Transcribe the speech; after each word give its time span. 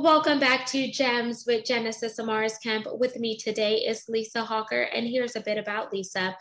Welcome 0.00 0.40
back 0.40 0.64
to 0.68 0.90
Gems 0.90 1.44
with 1.46 1.66
Genesis 1.66 2.18
Amaris 2.18 2.54
Kemp. 2.62 2.86
With 2.90 3.18
me 3.18 3.36
today 3.36 3.80
is 3.80 4.06
Lisa 4.08 4.42
Hocker, 4.42 4.84
and 4.94 5.06
here's 5.06 5.36
a 5.36 5.42
bit 5.42 5.58
about 5.58 5.92
Lisa. 5.92 6.34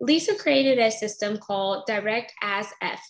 Lisa 0.00 0.36
created 0.36 0.78
a 0.78 0.88
system 0.88 1.36
called 1.36 1.82
Direct 1.88 2.32
as 2.42 2.68
F. 2.80 3.00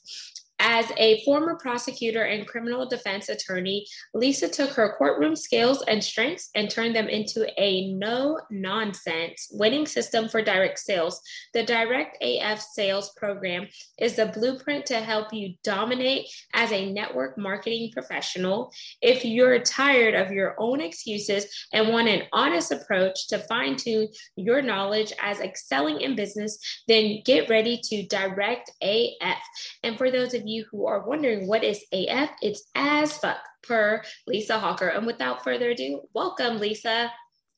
As 0.64 0.86
a 0.96 1.24
former 1.24 1.56
prosecutor 1.56 2.22
and 2.22 2.46
criminal 2.46 2.88
defense 2.88 3.28
attorney, 3.28 3.84
Lisa 4.14 4.48
took 4.48 4.70
her 4.70 4.94
courtroom 4.96 5.34
skills 5.34 5.82
and 5.88 6.02
strengths 6.02 6.50
and 6.54 6.70
turned 6.70 6.94
them 6.94 7.08
into 7.08 7.48
a 7.60 7.92
no 7.94 8.38
nonsense 8.48 9.48
winning 9.50 9.88
system 9.88 10.28
for 10.28 10.40
direct 10.40 10.78
sales. 10.78 11.20
The 11.52 11.64
Direct 11.64 12.16
AF 12.22 12.60
sales 12.60 13.10
program 13.16 13.66
is 13.98 14.14
the 14.14 14.26
blueprint 14.26 14.86
to 14.86 15.00
help 15.00 15.32
you 15.32 15.54
dominate 15.64 16.28
as 16.54 16.70
a 16.70 16.92
network 16.92 17.36
marketing 17.36 17.90
professional. 17.92 18.72
If 19.00 19.24
you're 19.24 19.58
tired 19.62 20.14
of 20.14 20.30
your 20.30 20.54
own 20.60 20.80
excuses 20.80 21.46
and 21.72 21.88
want 21.88 22.06
an 22.06 22.22
honest 22.32 22.70
approach 22.70 23.26
to 23.30 23.40
fine 23.40 23.74
tune 23.74 24.06
your 24.36 24.62
knowledge 24.62 25.12
as 25.20 25.40
excelling 25.40 26.02
in 26.02 26.14
business, 26.14 26.56
then 26.86 27.20
get 27.24 27.50
ready 27.50 27.80
to 27.82 28.06
Direct 28.06 28.70
AF. 28.80 29.42
And 29.82 29.98
for 29.98 30.12
those 30.12 30.34
of 30.34 30.42
you 30.46 30.51
you 30.52 30.66
who 30.70 30.86
are 30.86 31.06
wondering 31.06 31.46
what 31.46 31.64
is 31.64 31.84
AF, 31.92 32.30
it's 32.42 32.64
as 32.74 33.16
fuck 33.18 33.38
per 33.62 34.02
Lisa 34.26 34.58
Hocker. 34.58 34.88
And 34.88 35.06
without 35.06 35.42
further 35.42 35.70
ado, 35.70 36.02
welcome, 36.14 36.58
Lisa. 36.58 37.10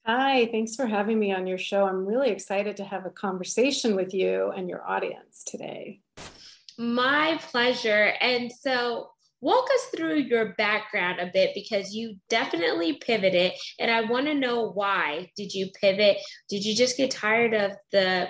Hi, 0.07 0.47
thanks 0.47 0.77
for 0.77 0.87
having 0.87 1.19
me 1.19 1.33
on 1.33 1.47
your 1.47 1.59
show. 1.59 1.87
I'm 1.87 2.07
really 2.07 2.31
excited 2.31 2.77
to 2.77 2.85
have 2.85 3.07
a 3.07 3.11
conversation 3.11 3.97
with 3.97 4.15
you 4.15 4.53
and 4.55 4.69
your 4.69 4.89
audience 4.89 5.43
today. 5.45 6.01
My 6.79 7.39
pleasure. 7.51 8.13
And 8.21 8.53
so, 8.53 9.09
walk 9.41 9.67
us 9.75 9.87
through 9.95 10.17
your 10.17 10.55
background 10.55 11.21
a 11.21 11.31
bit 11.33 11.51
because 11.55 11.95
you 11.95 12.17
definitely 12.31 12.95
pivoted 12.95 13.53
and 13.79 13.91
i 13.91 14.01
want 14.01 14.25
to 14.25 14.33
know 14.33 14.71
why 14.71 15.31
did 15.37 15.53
you 15.53 15.69
pivot 15.79 16.17
did 16.49 16.65
you 16.65 16.75
just 16.75 16.97
get 16.97 17.11
tired 17.11 17.53
of 17.53 17.73
the 17.93 18.27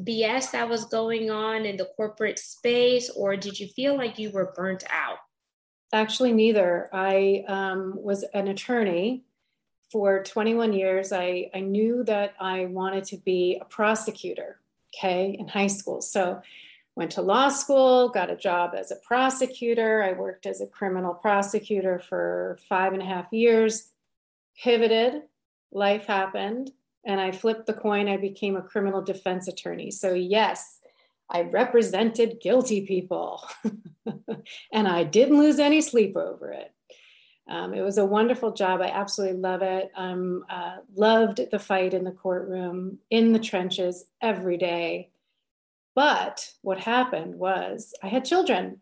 BS 0.00 0.50
that 0.52 0.68
was 0.68 0.84
going 0.84 1.30
on 1.30 1.64
in 1.64 1.76
the 1.76 1.88
corporate 1.96 2.38
space, 2.38 3.10
or 3.10 3.36
did 3.36 3.58
you 3.58 3.68
feel 3.68 3.96
like 3.96 4.18
you 4.18 4.30
were 4.30 4.52
burnt 4.54 4.84
out? 4.90 5.18
Actually, 5.92 6.32
neither. 6.32 6.90
I 6.92 7.44
um, 7.48 7.94
was 7.96 8.24
an 8.34 8.48
attorney 8.48 9.24
for 9.90 10.22
21 10.22 10.72
years. 10.72 11.12
I, 11.12 11.50
I 11.54 11.60
knew 11.60 12.04
that 12.04 12.34
I 12.40 12.66
wanted 12.66 13.04
to 13.04 13.16
be 13.16 13.58
a 13.60 13.64
prosecutor, 13.64 14.60
okay, 14.94 15.36
in 15.38 15.48
high 15.48 15.68
school. 15.68 16.02
So 16.02 16.42
went 16.96 17.12
to 17.12 17.22
law 17.22 17.48
school, 17.48 18.08
got 18.08 18.30
a 18.30 18.36
job 18.36 18.74
as 18.76 18.90
a 18.90 18.96
prosecutor. 18.96 20.02
I 20.02 20.12
worked 20.12 20.46
as 20.46 20.60
a 20.60 20.66
criminal 20.66 21.14
prosecutor 21.14 21.98
for 21.98 22.58
five 22.68 22.92
and 22.92 23.02
a 23.02 23.06
half 23.06 23.32
years, 23.32 23.90
pivoted, 24.62 25.22
life 25.70 26.06
happened, 26.06 26.72
and 27.06 27.20
I 27.20 27.30
flipped 27.30 27.66
the 27.66 27.72
coin. 27.72 28.08
I 28.08 28.16
became 28.16 28.56
a 28.56 28.62
criminal 28.62 29.00
defense 29.00 29.48
attorney. 29.48 29.90
So, 29.90 30.12
yes, 30.12 30.80
I 31.30 31.42
represented 31.42 32.40
guilty 32.40 32.84
people 32.84 33.48
and 34.72 34.88
I 34.88 35.04
didn't 35.04 35.38
lose 35.38 35.58
any 35.58 35.80
sleep 35.80 36.16
over 36.16 36.52
it. 36.52 36.72
Um, 37.48 37.74
it 37.74 37.82
was 37.82 37.98
a 37.98 38.04
wonderful 38.04 38.52
job. 38.52 38.80
I 38.80 38.88
absolutely 38.88 39.38
love 39.38 39.62
it. 39.62 39.90
Um, 39.96 40.44
uh, 40.50 40.78
loved 40.96 41.40
the 41.50 41.60
fight 41.60 41.94
in 41.94 42.02
the 42.02 42.10
courtroom, 42.10 42.98
in 43.08 43.32
the 43.32 43.38
trenches 43.38 44.04
every 44.20 44.56
day. 44.56 45.10
But 45.94 46.50
what 46.62 46.78
happened 46.78 47.36
was 47.36 47.94
I 48.02 48.08
had 48.08 48.24
children 48.24 48.80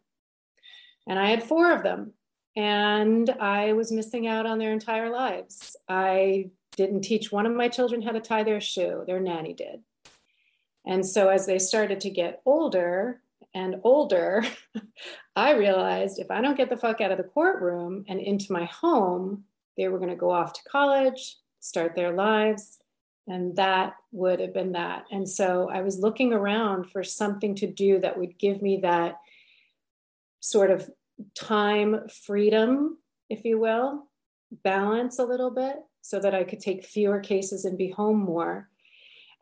and 1.06 1.18
I 1.18 1.28
had 1.28 1.44
four 1.44 1.72
of 1.72 1.82
them, 1.82 2.14
and 2.56 3.28
I 3.28 3.74
was 3.74 3.92
missing 3.92 4.26
out 4.26 4.46
on 4.46 4.58
their 4.58 4.72
entire 4.72 5.10
lives. 5.10 5.76
I 5.86 6.50
didn't 6.76 7.02
teach 7.02 7.32
one 7.32 7.46
of 7.46 7.54
my 7.54 7.68
children 7.68 8.02
how 8.02 8.12
to 8.12 8.20
tie 8.20 8.42
their 8.42 8.60
shoe, 8.60 9.04
their 9.06 9.20
nanny 9.20 9.52
did. 9.52 9.82
And 10.86 11.06
so 11.06 11.28
as 11.28 11.46
they 11.46 11.58
started 11.58 12.00
to 12.00 12.10
get 12.10 12.42
older 12.44 13.20
and 13.54 13.76
older, 13.84 14.44
I 15.36 15.52
realized 15.52 16.18
if 16.18 16.30
I 16.30 16.40
don't 16.40 16.56
get 16.56 16.68
the 16.68 16.76
fuck 16.76 17.00
out 17.00 17.10
of 17.10 17.18
the 17.18 17.24
courtroom 17.24 18.04
and 18.08 18.20
into 18.20 18.52
my 18.52 18.64
home, 18.64 19.44
they 19.76 19.88
were 19.88 19.98
going 19.98 20.10
to 20.10 20.16
go 20.16 20.30
off 20.30 20.52
to 20.52 20.68
college, 20.70 21.36
start 21.60 21.94
their 21.94 22.12
lives. 22.12 22.78
And 23.26 23.56
that 23.56 23.94
would 24.12 24.40
have 24.40 24.52
been 24.52 24.72
that. 24.72 25.06
And 25.10 25.26
so 25.26 25.70
I 25.70 25.80
was 25.80 25.98
looking 25.98 26.34
around 26.34 26.90
for 26.90 27.02
something 27.02 27.54
to 27.56 27.66
do 27.66 27.98
that 28.00 28.18
would 28.18 28.38
give 28.38 28.60
me 28.60 28.80
that 28.82 29.16
sort 30.40 30.70
of 30.70 30.90
time 31.34 32.06
freedom, 32.26 32.98
if 33.30 33.44
you 33.44 33.58
will, 33.58 34.08
balance 34.62 35.18
a 35.18 35.24
little 35.24 35.50
bit 35.50 35.76
so 36.04 36.20
that 36.20 36.34
I 36.34 36.44
could 36.44 36.60
take 36.60 36.84
fewer 36.84 37.18
cases 37.18 37.64
and 37.64 37.78
be 37.78 37.88
home 37.88 38.18
more. 38.18 38.68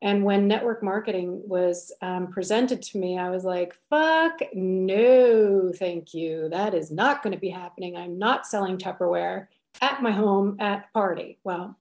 And 0.00 0.25
when 0.25 0.47
network 0.47 0.81
marketing 0.81 1.43
was 1.45 1.91
um, 2.00 2.28
presented 2.28 2.83
to 2.83 2.99
me, 2.99 3.19
I 3.19 3.31
was 3.31 3.43
like, 3.43 3.75
fuck 3.91 4.39
no, 4.55 5.73
thank 5.75 6.15
you. 6.15 6.49
That 6.50 6.73
is 6.73 6.93
not 6.93 7.21
going 7.21 7.33
to 7.33 7.41
be 7.41 7.49
happening. 7.49 7.97
I'm 7.97 8.17
not 8.17 8.47
selling 8.47 8.78
Tupperware 8.78 9.49
at 9.81 10.03
my 10.03 10.12
home 10.12 10.56
at 10.61 10.84
a 10.84 10.93
party. 10.95 11.41
Well, 11.43 11.77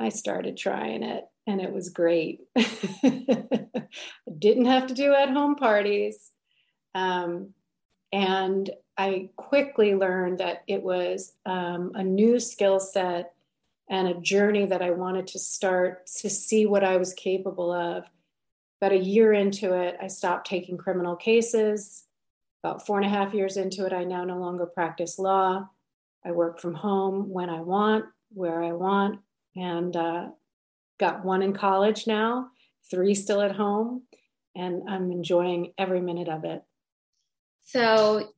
I 0.00 0.08
started 0.08 0.56
trying 0.56 1.04
it 1.04 1.24
and 1.46 1.60
it 1.60 1.72
was 1.72 1.90
great. 1.90 2.40
Didn't 4.36 4.64
have 4.64 4.88
to 4.88 4.94
do 4.94 5.14
at 5.14 5.30
home 5.30 5.54
parties. 5.54 6.32
Um, 6.92 7.50
and 8.12 8.68
I 8.96 9.30
quickly 9.36 9.94
learned 9.94 10.38
that 10.38 10.64
it 10.66 10.82
was 10.82 11.32
um, 11.46 11.92
a 11.94 12.02
new 12.02 12.38
skill 12.38 12.78
set 12.78 13.34
and 13.88 14.08
a 14.08 14.20
journey 14.20 14.66
that 14.66 14.82
I 14.82 14.90
wanted 14.90 15.26
to 15.28 15.38
start 15.38 16.06
to 16.18 16.30
see 16.30 16.66
what 16.66 16.84
I 16.84 16.96
was 16.96 17.14
capable 17.14 17.72
of. 17.72 18.04
About 18.80 18.92
a 18.92 18.98
year 18.98 19.32
into 19.32 19.74
it, 19.74 19.96
I 20.00 20.08
stopped 20.08 20.46
taking 20.46 20.76
criminal 20.76 21.16
cases. 21.16 22.04
About 22.62 22.86
four 22.86 22.98
and 22.98 23.06
a 23.06 23.10
half 23.10 23.34
years 23.34 23.56
into 23.56 23.86
it, 23.86 23.92
I 23.92 24.04
now 24.04 24.24
no 24.24 24.38
longer 24.38 24.66
practice 24.66 25.18
law. 25.18 25.68
I 26.24 26.30
work 26.32 26.60
from 26.60 26.74
home 26.74 27.28
when 27.28 27.50
I 27.50 27.60
want, 27.60 28.04
where 28.32 28.62
I 28.62 28.72
want, 28.72 29.20
and 29.56 29.96
uh, 29.96 30.28
got 30.98 31.24
one 31.24 31.42
in 31.42 31.52
college 31.52 32.06
now, 32.06 32.48
three 32.90 33.14
still 33.14 33.40
at 33.40 33.56
home, 33.56 34.02
and 34.54 34.88
I'm 34.88 35.10
enjoying 35.10 35.72
every 35.76 36.00
minute 36.00 36.28
of 36.28 36.44
it. 36.44 36.62
So 37.64 38.28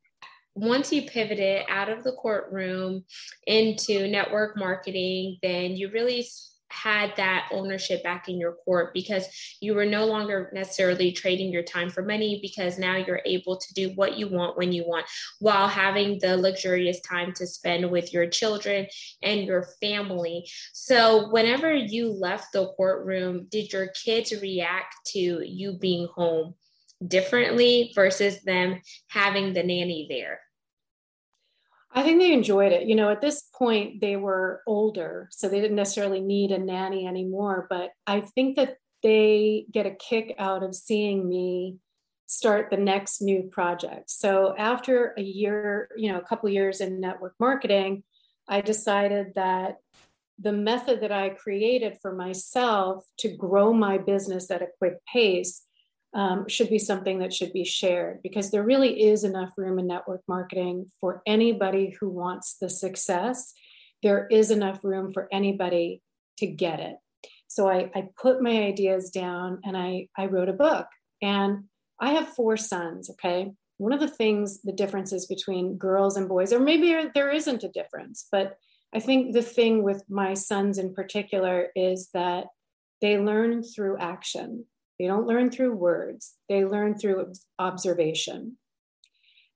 once 0.54 0.92
you 0.92 1.02
pivoted 1.02 1.64
out 1.68 1.88
of 1.88 2.04
the 2.04 2.12
courtroom 2.12 3.04
into 3.46 4.06
network 4.08 4.56
marketing, 4.56 5.38
then 5.42 5.76
you 5.76 5.90
really 5.90 6.26
had 6.70 7.12
that 7.16 7.48
ownership 7.52 8.02
back 8.02 8.28
in 8.28 8.36
your 8.36 8.56
court 8.64 8.92
because 8.92 9.24
you 9.60 9.74
were 9.74 9.84
no 9.84 10.04
longer 10.04 10.50
necessarily 10.52 11.12
trading 11.12 11.52
your 11.52 11.62
time 11.62 11.88
for 11.88 12.02
money 12.02 12.40
because 12.42 12.78
now 12.78 12.96
you're 12.96 13.20
able 13.24 13.56
to 13.56 13.74
do 13.74 13.90
what 13.94 14.18
you 14.18 14.28
want 14.28 14.56
when 14.56 14.72
you 14.72 14.84
want 14.84 15.06
while 15.38 15.68
having 15.68 16.18
the 16.18 16.36
luxurious 16.36 17.00
time 17.00 17.32
to 17.32 17.46
spend 17.46 17.88
with 17.88 18.12
your 18.12 18.26
children 18.26 18.86
and 19.22 19.46
your 19.46 19.68
family. 19.80 20.44
So, 20.72 21.30
whenever 21.30 21.72
you 21.72 22.10
left 22.10 22.52
the 22.52 22.72
courtroom, 22.76 23.46
did 23.50 23.72
your 23.72 23.88
kids 24.04 24.32
react 24.40 24.94
to 25.08 25.18
you 25.18 25.78
being 25.78 26.08
home? 26.14 26.54
differently 27.06 27.92
versus 27.94 28.42
them 28.44 28.80
having 29.08 29.52
the 29.52 29.62
nanny 29.62 30.06
there? 30.08 30.40
I 31.96 32.02
think 32.02 32.18
they 32.18 32.32
enjoyed 32.32 32.72
it. 32.72 32.88
You 32.88 32.96
know, 32.96 33.10
at 33.10 33.20
this 33.20 33.44
point, 33.54 34.00
they 34.00 34.16
were 34.16 34.62
older, 34.66 35.28
so 35.30 35.48
they 35.48 35.60
didn't 35.60 35.76
necessarily 35.76 36.20
need 36.20 36.50
a 36.50 36.58
nanny 36.58 37.06
anymore. 37.06 37.66
But 37.70 37.90
I 38.06 38.20
think 38.20 38.56
that 38.56 38.78
they 39.04 39.66
get 39.70 39.86
a 39.86 39.94
kick 39.94 40.34
out 40.38 40.64
of 40.64 40.74
seeing 40.74 41.28
me 41.28 41.76
start 42.26 42.70
the 42.70 42.76
next 42.76 43.22
new 43.22 43.44
project. 43.44 44.10
So 44.10 44.54
after 44.58 45.14
a 45.16 45.22
year, 45.22 45.88
you 45.96 46.10
know, 46.10 46.18
a 46.18 46.24
couple 46.24 46.48
years 46.48 46.80
in 46.80 47.00
network 47.00 47.34
marketing, 47.38 48.02
I 48.48 48.60
decided 48.60 49.34
that 49.36 49.76
the 50.38 50.52
method 50.52 51.00
that 51.02 51.12
I 51.12 51.28
created 51.28 51.98
for 52.02 52.12
myself 52.14 53.04
to 53.18 53.36
grow 53.36 53.72
my 53.72 53.98
business 53.98 54.50
at 54.50 54.62
a 54.62 54.68
quick 54.78 54.94
pace 55.06 55.63
um, 56.14 56.48
should 56.48 56.70
be 56.70 56.78
something 56.78 57.18
that 57.18 57.34
should 57.34 57.52
be 57.52 57.64
shared 57.64 58.22
because 58.22 58.50
there 58.50 58.62
really 58.62 59.02
is 59.02 59.24
enough 59.24 59.50
room 59.56 59.78
in 59.78 59.88
network 59.88 60.22
marketing 60.28 60.86
for 61.00 61.22
anybody 61.26 61.96
who 61.98 62.08
wants 62.08 62.56
the 62.60 62.70
success. 62.70 63.52
There 64.02 64.28
is 64.30 64.50
enough 64.50 64.78
room 64.84 65.12
for 65.12 65.28
anybody 65.32 66.02
to 66.38 66.46
get 66.46 66.78
it. 66.78 66.96
So 67.48 67.68
I, 67.68 67.90
I 67.94 68.08
put 68.20 68.42
my 68.42 68.62
ideas 68.62 69.10
down 69.10 69.60
and 69.64 69.76
I, 69.76 70.08
I 70.16 70.26
wrote 70.26 70.48
a 70.48 70.54
book. 70.54 70.86
And 71.20 71.64
I 72.00 72.12
have 72.12 72.28
four 72.28 72.56
sons, 72.56 73.10
okay? 73.10 73.52
One 73.78 73.92
of 73.92 74.00
the 74.00 74.08
things, 74.08 74.60
the 74.62 74.72
differences 74.72 75.26
between 75.26 75.78
girls 75.78 76.16
and 76.16 76.28
boys, 76.28 76.52
or 76.52 76.60
maybe 76.60 77.08
there 77.14 77.30
isn't 77.30 77.64
a 77.64 77.68
difference, 77.68 78.26
but 78.30 78.56
I 78.94 79.00
think 79.00 79.32
the 79.32 79.42
thing 79.42 79.82
with 79.82 80.04
my 80.08 80.34
sons 80.34 80.78
in 80.78 80.94
particular 80.94 81.68
is 81.74 82.10
that 82.14 82.46
they 83.00 83.18
learn 83.18 83.62
through 83.64 83.98
action 83.98 84.66
they 84.98 85.06
don't 85.06 85.26
learn 85.26 85.50
through 85.50 85.74
words, 85.74 86.34
they 86.48 86.64
learn 86.64 86.96
through 86.96 87.32
observation. 87.58 88.56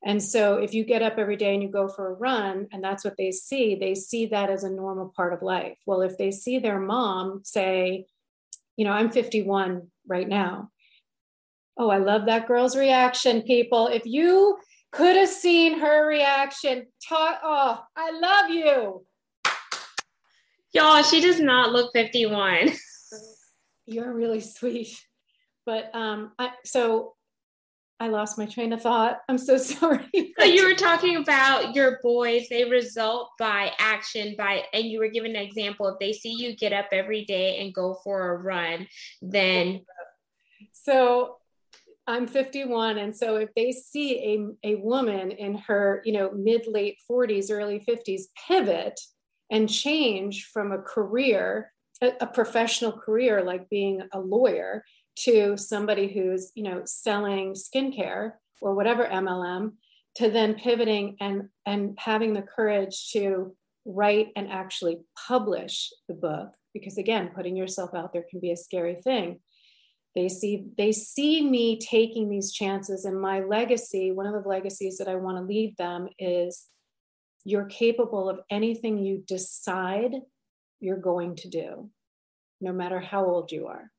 And 0.04 0.22
so 0.22 0.56
if 0.56 0.74
you 0.74 0.84
get 0.84 1.02
up 1.02 1.18
every 1.18 1.36
day 1.36 1.54
and 1.54 1.62
you 1.62 1.68
go 1.68 1.88
for 1.88 2.08
a 2.08 2.14
run 2.14 2.68
and 2.72 2.82
that's 2.82 3.04
what 3.04 3.16
they 3.16 3.32
see, 3.32 3.74
they 3.74 3.94
see 3.94 4.26
that 4.26 4.48
as 4.48 4.62
a 4.62 4.70
normal 4.70 5.12
part 5.14 5.32
of 5.32 5.42
life. 5.42 5.76
Well, 5.86 6.02
if 6.02 6.16
they 6.16 6.30
see 6.30 6.58
their 6.58 6.78
mom 6.78 7.40
say, 7.44 8.06
you 8.76 8.84
know, 8.84 8.92
I'm 8.92 9.10
51 9.10 9.88
right 10.06 10.28
now. 10.28 10.70
Oh, 11.76 11.90
I 11.90 11.98
love 11.98 12.26
that 12.26 12.46
girl's 12.46 12.76
reaction, 12.76 13.42
people. 13.42 13.88
If 13.88 14.06
you 14.06 14.58
could 14.92 15.16
have 15.16 15.28
seen 15.28 15.80
her 15.80 16.06
reaction, 16.06 16.86
talk, 17.06 17.40
oh, 17.42 17.82
I 17.96 18.10
love 18.18 18.50
you. 18.50 19.04
Y'all, 20.72 21.02
she 21.02 21.20
does 21.20 21.40
not 21.40 21.72
look 21.72 21.92
51. 21.92 22.70
You're 23.86 24.12
really 24.12 24.40
sweet. 24.40 24.96
But 25.68 25.94
um, 25.94 26.32
I, 26.38 26.52
so 26.64 27.12
I 28.00 28.08
lost 28.08 28.38
my 28.38 28.46
train 28.46 28.72
of 28.72 28.80
thought. 28.80 29.18
I'm 29.28 29.36
so 29.36 29.58
sorry. 29.58 30.08
so 30.38 30.46
you 30.46 30.66
were 30.66 30.74
talking 30.74 31.16
about 31.16 31.74
your 31.74 31.98
boys, 32.02 32.46
they 32.48 32.64
result 32.64 33.32
by 33.38 33.72
action 33.78 34.34
by 34.38 34.64
and 34.72 34.86
you 34.86 34.98
were 34.98 35.08
giving 35.08 35.36
an 35.36 35.42
example 35.42 35.86
if 35.88 35.98
they 35.98 36.14
see 36.14 36.32
you 36.32 36.56
get 36.56 36.72
up 36.72 36.86
every 36.90 37.26
day 37.26 37.58
and 37.58 37.74
go 37.74 37.98
for 38.02 38.30
a 38.30 38.38
run, 38.38 38.88
then 39.20 39.84
so 40.72 41.36
I'm 42.06 42.26
51 42.26 42.96
and 42.96 43.14
so 43.14 43.36
if 43.36 43.50
they 43.54 43.72
see 43.72 44.54
a, 44.64 44.70
a 44.72 44.74
woman 44.76 45.32
in 45.32 45.58
her, 45.58 46.00
you 46.06 46.14
know, 46.14 46.30
mid 46.30 46.66
late 46.66 46.96
40s, 47.10 47.50
early 47.50 47.84
50s 47.86 48.22
pivot 48.48 48.98
and 49.50 49.68
change 49.68 50.46
from 50.46 50.72
a 50.72 50.78
career, 50.78 51.74
a, 52.00 52.12
a 52.22 52.26
professional 52.26 52.92
career 52.92 53.42
like 53.44 53.68
being 53.68 54.00
a 54.14 54.18
lawyer 54.18 54.82
to 55.24 55.56
somebody 55.56 56.12
who's 56.12 56.52
you 56.54 56.62
know 56.62 56.82
selling 56.84 57.54
skincare 57.54 58.32
or 58.60 58.74
whatever 58.74 59.04
mlm 59.06 59.72
to 60.18 60.30
then 60.30 60.54
pivoting 60.54 61.16
and 61.20 61.48
and 61.64 61.96
having 61.98 62.34
the 62.34 62.42
courage 62.42 63.10
to 63.12 63.54
write 63.84 64.28
and 64.36 64.50
actually 64.50 64.98
publish 65.28 65.90
the 66.08 66.14
book. 66.14 66.54
Because 66.74 66.98
again 66.98 67.30
putting 67.34 67.56
yourself 67.56 67.94
out 67.94 68.12
there 68.12 68.24
can 68.28 68.40
be 68.40 68.50
a 68.50 68.56
scary 68.56 68.96
thing. 68.96 69.40
They 70.14 70.28
see 70.28 70.66
they 70.76 70.90
see 70.92 71.48
me 71.48 71.78
taking 71.78 72.28
these 72.28 72.52
chances 72.52 73.04
and 73.04 73.20
my 73.20 73.40
legacy 73.40 74.10
one 74.10 74.26
of 74.26 74.42
the 74.42 74.48
legacies 74.48 74.98
that 74.98 75.06
i 75.06 75.14
want 75.14 75.36
to 75.36 75.44
leave 75.44 75.76
them 75.76 76.08
is 76.18 76.66
you're 77.44 77.66
capable 77.66 78.28
of 78.28 78.40
anything 78.50 78.98
you 78.98 79.22
decide 79.28 80.14
you're 80.80 80.96
going 80.96 81.36
to 81.36 81.48
do 81.48 81.90
no 82.60 82.72
matter 82.72 82.98
how 82.98 83.26
old 83.26 83.52
you 83.52 83.68
are 83.68 83.92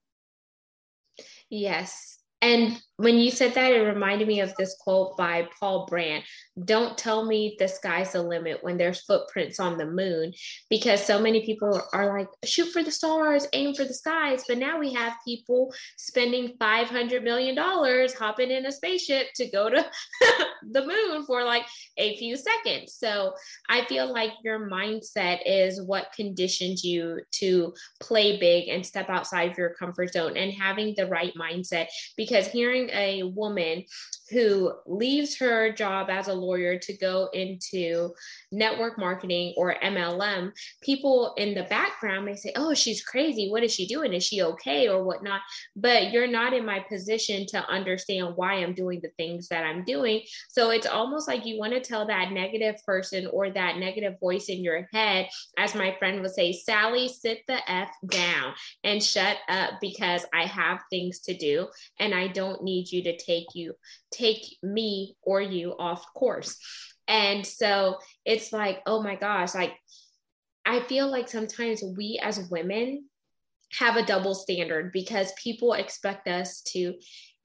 Yes. 1.49 2.19
And 2.41 2.81
when 2.99 3.17
you 3.17 3.31
said 3.31 3.53
that, 3.53 3.71
it 3.71 3.79
reminded 3.79 4.27
me 4.27 4.41
of 4.41 4.53
this 4.55 4.75
quote 4.81 5.15
by 5.15 5.47
Paul 5.57 5.85
Brandt 5.89 6.25
Don't 6.65 6.97
tell 6.97 7.25
me 7.25 7.55
the 7.57 7.67
sky's 7.67 8.11
the 8.11 8.21
limit 8.21 8.61
when 8.61 8.75
there's 8.77 9.05
footprints 9.05 9.57
on 9.57 9.77
the 9.77 9.85
moon, 9.85 10.33
because 10.69 11.01
so 11.01 11.17
many 11.17 11.45
people 11.45 11.81
are 11.93 12.19
like, 12.19 12.27
shoot 12.43 12.69
for 12.73 12.83
the 12.83 12.91
stars, 12.91 13.47
aim 13.53 13.73
for 13.73 13.85
the 13.85 13.93
skies. 13.93 14.43
But 14.45 14.57
now 14.57 14.77
we 14.77 14.91
have 14.93 15.13
people 15.25 15.73
spending 15.97 16.57
$500 16.59 17.23
million 17.23 17.57
hopping 17.57 18.51
in 18.51 18.65
a 18.65 18.71
spaceship 18.71 19.27
to 19.35 19.49
go 19.49 19.69
to 19.69 19.89
the 20.71 20.85
moon 20.85 21.25
for 21.25 21.45
like 21.45 21.65
a 21.97 22.17
few 22.17 22.35
seconds. 22.35 22.95
So 22.95 23.33
I 23.69 23.85
feel 23.85 24.11
like 24.11 24.31
your 24.43 24.69
mindset 24.69 25.39
is 25.45 25.81
what 25.81 26.11
conditions 26.13 26.83
you 26.83 27.21
to 27.35 27.73
play 28.01 28.37
big 28.39 28.67
and 28.67 28.85
step 28.85 29.09
outside 29.09 29.51
of 29.51 29.57
your 29.57 29.73
comfort 29.75 30.11
zone 30.11 30.35
and 30.35 30.51
having 30.51 30.95
the 30.97 31.07
right 31.07 31.33
mindset. 31.35 31.87
Because 32.17 32.47
hearing 32.47 32.88
a 32.93 33.23
woman 33.23 33.83
who 34.31 34.73
leaves 34.85 35.37
her 35.37 35.71
job 35.71 36.09
as 36.09 36.27
a 36.27 36.33
lawyer 36.33 36.77
to 36.77 36.97
go 36.97 37.29
into 37.33 38.13
network 38.51 38.97
marketing 38.97 39.53
or 39.57 39.75
MLM, 39.83 40.51
people 40.81 41.33
in 41.37 41.53
the 41.53 41.63
background 41.63 42.25
may 42.25 42.35
say, 42.35 42.51
Oh, 42.55 42.73
she's 42.73 43.03
crazy. 43.03 43.49
What 43.49 43.63
is 43.63 43.73
she 43.73 43.87
doing? 43.87 44.13
Is 44.13 44.23
she 44.23 44.41
okay 44.41 44.87
or 44.87 45.03
whatnot? 45.03 45.41
But 45.75 46.11
you're 46.11 46.27
not 46.27 46.53
in 46.53 46.65
my 46.65 46.79
position 46.79 47.45
to 47.47 47.67
understand 47.69 48.33
why 48.35 48.55
I'm 48.55 48.73
doing 48.73 48.99
the 49.01 49.11
things 49.17 49.47
that 49.49 49.63
I'm 49.63 49.83
doing. 49.83 50.21
So 50.49 50.71
it's 50.71 50.87
almost 50.87 51.27
like 51.27 51.45
you 51.45 51.59
want 51.59 51.73
to 51.73 51.79
tell 51.79 52.07
that 52.07 52.31
negative 52.31 52.75
person 52.85 53.27
or 53.27 53.49
that 53.51 53.77
negative 53.77 54.19
voice 54.19 54.49
in 54.49 54.63
your 54.63 54.87
head, 54.93 55.29
as 55.57 55.75
my 55.75 55.95
friend 55.99 56.21
would 56.21 56.31
say, 56.31 56.53
Sally, 56.53 57.07
sit 57.07 57.39
the 57.47 57.59
F 57.69 57.89
down 58.07 58.53
and 58.83 59.03
shut 59.03 59.37
up 59.47 59.73
because 59.81 60.25
I 60.33 60.45
have 60.45 60.79
things 60.89 61.19
to 61.21 61.33
do 61.33 61.67
and 61.99 62.13
I 62.13 62.27
don't 62.27 62.63
need 62.63 62.91
you 62.91 63.03
to 63.03 63.17
take 63.17 63.47
you 63.53 63.73
take 64.11 64.18
me 64.63 65.15
or 65.21 65.41
you 65.41 65.75
off 65.77 66.05
course. 66.13 66.57
And 67.07 67.45
so 67.45 67.97
it's 68.25 68.53
like, 68.53 68.81
oh 68.85 69.01
my 69.01 69.15
gosh, 69.15 69.55
like 69.55 69.73
I 70.65 70.81
feel 70.81 71.09
like 71.09 71.27
sometimes 71.27 71.83
we 71.97 72.19
as 72.21 72.47
women 72.51 73.05
have 73.73 73.95
a 73.95 74.05
double 74.05 74.35
standard 74.35 74.91
because 74.91 75.31
people 75.41 75.73
expect 75.73 76.27
us 76.27 76.61
to 76.73 76.95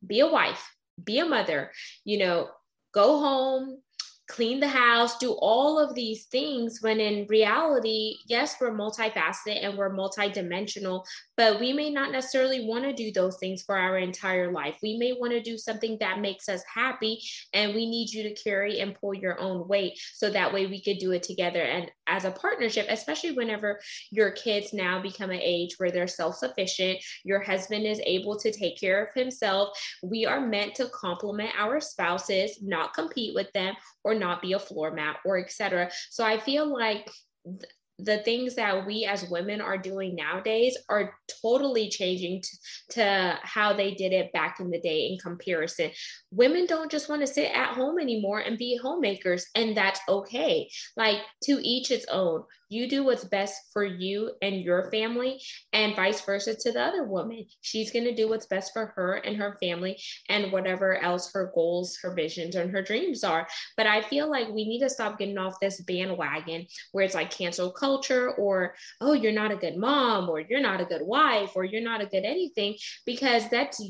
be 0.06 0.20
a 0.20 0.28
wife, 0.28 0.62
be 1.02 1.18
a 1.18 1.24
mother, 1.24 1.70
you 2.04 2.18
know, 2.18 2.48
go 2.92 3.18
home, 3.18 3.80
clean 4.26 4.58
the 4.58 4.68
house, 4.68 5.18
do 5.18 5.32
all 5.32 5.78
of 5.78 5.94
these 5.94 6.24
things 6.26 6.78
when 6.80 6.98
in 6.98 7.26
reality, 7.26 8.16
yes, 8.26 8.56
we're 8.60 8.70
multifaceted 8.70 9.62
and 9.62 9.76
we're 9.76 9.94
multidimensional, 9.94 11.04
but 11.36 11.60
we 11.60 11.72
may 11.72 11.90
not 11.90 12.10
necessarily 12.10 12.66
want 12.66 12.84
to 12.84 12.92
do 12.94 13.12
those 13.12 13.36
things 13.38 13.62
for 13.62 13.76
our 13.76 13.98
entire 13.98 14.50
life. 14.50 14.78
We 14.82 14.96
may 14.96 15.12
want 15.12 15.32
to 15.32 15.42
do 15.42 15.58
something 15.58 15.98
that 16.00 16.20
makes 16.20 16.48
us 16.48 16.62
happy, 16.72 17.20
and 17.52 17.74
we 17.74 17.86
need 17.86 18.10
you 18.10 18.22
to 18.22 18.42
carry 18.42 18.80
and 18.80 18.94
pull 18.94 19.14
your 19.14 19.38
own 19.40 19.68
weight 19.68 19.98
so 20.14 20.30
that 20.30 20.52
way 20.52 20.66
we 20.66 20.82
could 20.82 20.98
do 20.98 21.12
it 21.12 21.22
together. 21.22 21.62
And 21.62 21.90
as 22.06 22.24
a 22.24 22.30
partnership, 22.30 22.86
especially 22.88 23.32
whenever 23.32 23.78
your 24.10 24.30
kids 24.30 24.72
now 24.72 25.02
become 25.02 25.30
an 25.30 25.40
age 25.40 25.74
where 25.78 25.90
they're 25.90 26.06
self 26.06 26.36
sufficient, 26.36 26.98
your 27.24 27.42
husband 27.42 27.86
is 27.86 28.00
able 28.04 28.38
to 28.38 28.50
take 28.50 28.78
care 28.78 29.04
of 29.04 29.14
himself, 29.14 29.78
we 30.02 30.24
are 30.24 30.40
meant 30.40 30.74
to 30.76 30.88
complement 30.88 31.50
our 31.58 31.80
spouses, 31.80 32.58
not 32.62 32.94
compete 32.94 33.34
with 33.34 33.52
them 33.52 33.74
or 34.02 34.13
not 34.18 34.42
be 34.42 34.52
a 34.52 34.58
floor 34.58 34.92
mat 34.92 35.16
or 35.24 35.38
etc. 35.38 35.90
So 36.10 36.24
I 36.24 36.38
feel 36.38 36.72
like 36.72 37.10
th- 37.44 37.70
the 37.98 38.18
things 38.18 38.56
that 38.56 38.86
we 38.86 39.04
as 39.04 39.28
women 39.30 39.60
are 39.60 39.78
doing 39.78 40.16
nowadays 40.16 40.76
are 40.88 41.14
totally 41.42 41.88
changing 41.88 42.42
to 42.90 43.38
how 43.42 43.72
they 43.72 43.94
did 43.94 44.12
it 44.12 44.32
back 44.32 44.58
in 44.58 44.70
the 44.70 44.80
day 44.80 45.06
in 45.06 45.18
comparison. 45.18 45.90
Women 46.32 46.66
don't 46.66 46.90
just 46.90 47.08
want 47.08 47.20
to 47.20 47.26
sit 47.26 47.52
at 47.52 47.74
home 47.74 48.00
anymore 48.00 48.40
and 48.40 48.58
be 48.58 48.76
homemakers, 48.82 49.46
and 49.54 49.76
that's 49.76 50.00
okay. 50.08 50.68
Like 50.96 51.18
to 51.44 51.60
each 51.62 51.92
its 51.92 52.06
own. 52.10 52.42
You 52.74 52.88
do 52.88 53.04
what's 53.04 53.24
best 53.24 53.54
for 53.72 53.84
you 53.84 54.32
and 54.42 54.60
your 54.60 54.90
family, 54.90 55.40
and 55.72 55.94
vice 55.94 56.20
versa 56.22 56.56
to 56.56 56.72
the 56.72 56.82
other 56.82 57.04
woman. 57.04 57.46
She's 57.60 57.92
going 57.92 58.04
to 58.06 58.14
do 58.14 58.28
what's 58.28 58.46
best 58.46 58.72
for 58.72 58.86
her 58.96 59.14
and 59.14 59.36
her 59.36 59.56
family, 59.60 59.96
and 60.28 60.50
whatever 60.50 60.96
else 60.96 61.30
her 61.32 61.52
goals, 61.54 61.96
her 62.02 62.12
visions, 62.12 62.56
and 62.56 62.72
her 62.72 62.82
dreams 62.82 63.22
are. 63.22 63.46
But 63.76 63.86
I 63.86 64.02
feel 64.02 64.28
like 64.28 64.48
we 64.48 64.64
need 64.66 64.80
to 64.80 64.90
stop 64.90 65.18
getting 65.18 65.38
off 65.38 65.60
this 65.60 65.80
bandwagon 65.82 66.66
where 66.90 67.04
it's 67.04 67.14
like 67.14 67.30
cancel 67.30 67.70
culture, 67.70 68.32
or 68.32 68.74
oh, 69.00 69.12
you're 69.12 69.30
not 69.30 69.52
a 69.52 69.56
good 69.56 69.76
mom, 69.76 70.28
or 70.28 70.40
you're 70.40 70.60
not 70.60 70.80
a 70.80 70.84
good 70.84 71.02
wife, 71.02 71.52
or 71.54 71.64
you're 71.64 71.80
not 71.80 72.02
a 72.02 72.06
good 72.06 72.24
anything, 72.24 72.76
because 73.06 73.48
that's 73.50 73.80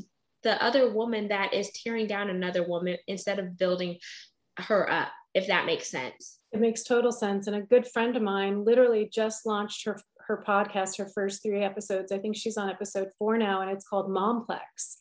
the 0.43 0.63
other 0.63 0.93
woman 0.93 1.29
that 1.29 1.55
is 1.55 1.71
tearing 1.83 2.05
down 2.05 2.29
another 2.29 2.61
woman 2.61 2.97
instead 3.07 3.39
of 3.39 3.57
building 3.57 3.97
her 4.57 4.87
up, 4.91 5.09
if 5.33 5.47
that 5.47 5.65
makes 5.65 5.89
sense. 5.89 6.37
It 6.55 6.61
makes 6.61 6.83
total 6.83 7.11
sense. 7.11 7.47
And 7.47 7.55
a 7.57 7.61
good 7.61 7.85
friend 7.85 8.15
of 8.15 8.23
mine 8.23 8.63
literally 8.63 9.09
just 9.11 9.45
launched 9.45 9.83
her 9.85 9.99
her 10.19 10.41
podcast, 10.47 10.97
her 10.97 11.09
first 11.13 11.43
three 11.43 11.61
episodes. 11.61 12.13
I 12.13 12.17
think 12.17 12.37
she's 12.37 12.55
on 12.55 12.69
episode 12.69 13.09
four 13.19 13.37
now, 13.37 13.59
and 13.59 13.69
it's 13.69 13.85
called 13.85 14.09
Momplex. 14.09 14.99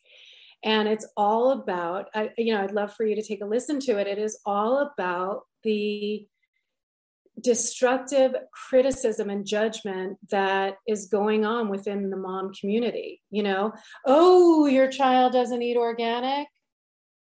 And 0.65 0.89
it's 0.89 1.07
all 1.17 1.53
about, 1.53 2.09
I, 2.13 2.31
you 2.37 2.53
know, 2.53 2.61
I'd 2.61 2.73
love 2.73 2.93
for 2.93 3.07
you 3.07 3.15
to 3.15 3.23
take 3.23 3.41
a 3.41 3.47
listen 3.47 3.79
to 3.81 3.99
it. 3.99 4.09
It 4.09 4.19
is 4.19 4.37
all 4.45 4.79
about 4.79 5.43
the 5.63 6.27
destructive 7.41 8.35
criticism 8.53 9.31
and 9.31 9.47
judgment 9.47 10.19
that 10.33 10.79
is 10.89 11.07
going 11.07 11.45
on 11.45 11.69
within 11.69 12.11
the 12.11 12.17
mom 12.17 12.53
community. 12.53 13.23
You 13.31 13.45
know, 13.45 13.75
oh, 14.05 14.67
your 14.67 14.91
child 14.91 15.33
doesn't 15.33 15.63
eat 15.63 15.77
organic. 15.77 16.49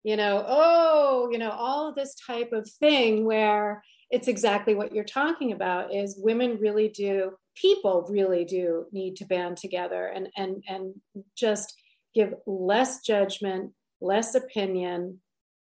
You 0.05 0.17
know, 0.17 0.43
oh, 0.49 1.29
you 1.31 1.39
know, 1.39 1.51
all 1.51 1.93
this 1.95 2.17
type 2.27 2.53
of 2.53 2.69
thing 2.81 3.27
where 3.27 3.85
it's 4.13 4.29
exactly 4.29 4.75
what 4.75 4.95
you're 4.95 5.05
talking 5.05 5.53
about 5.53 5.93
is 5.93 6.19
women 6.19 6.59
really 6.61 6.89
do 6.89 7.33
people 7.57 8.07
really 8.09 8.45
do 8.45 8.87
need 8.93 9.17
to 9.17 9.25
band 9.25 9.57
together 9.57 10.07
and 10.07 10.29
and 10.37 10.63
and 10.69 10.95
just 11.37 11.75
give 12.15 12.35
less 12.47 13.01
judgment 13.01 13.73
less 14.01 14.35
opinion 14.35 15.19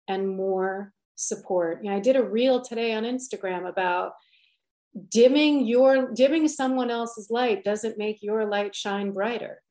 and 0.07 0.27
more 0.27 0.93
support. 1.15 1.83
You 1.83 1.91
know 1.91 1.97
i 1.97 1.99
did 1.99 2.15
a 2.15 2.23
reel 2.23 2.61
today 2.61 2.93
on 2.93 3.03
instagram 3.03 3.67
about 3.67 4.13
dimming 5.09 5.67
your 5.67 6.11
dimming 6.13 6.47
someone 6.47 6.89
else's 6.89 7.29
light 7.29 7.63
doesn't 7.63 7.97
make 7.97 8.23
your 8.23 8.45
light 8.45 8.73
shine 8.73 9.11
brighter 9.11 9.61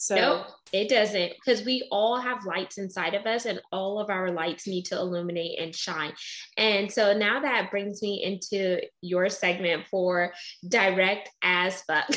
So 0.00 0.14
nope, 0.16 0.46
it 0.72 0.88
doesn't 0.88 1.32
because 1.34 1.64
we 1.64 1.88
all 1.90 2.18
have 2.18 2.44
lights 2.44 2.78
inside 2.78 3.14
of 3.14 3.26
us 3.26 3.46
and 3.46 3.60
all 3.72 3.98
of 3.98 4.10
our 4.10 4.30
lights 4.30 4.66
need 4.66 4.84
to 4.86 4.96
illuminate 4.96 5.58
and 5.58 5.74
shine. 5.74 6.12
And 6.56 6.90
so 6.90 7.16
now 7.16 7.40
that 7.40 7.70
brings 7.70 8.02
me 8.02 8.22
into 8.22 8.80
your 9.00 9.28
segment 9.28 9.86
for 9.90 10.32
direct 10.68 11.30
as 11.42 11.82
fuck. 11.82 12.08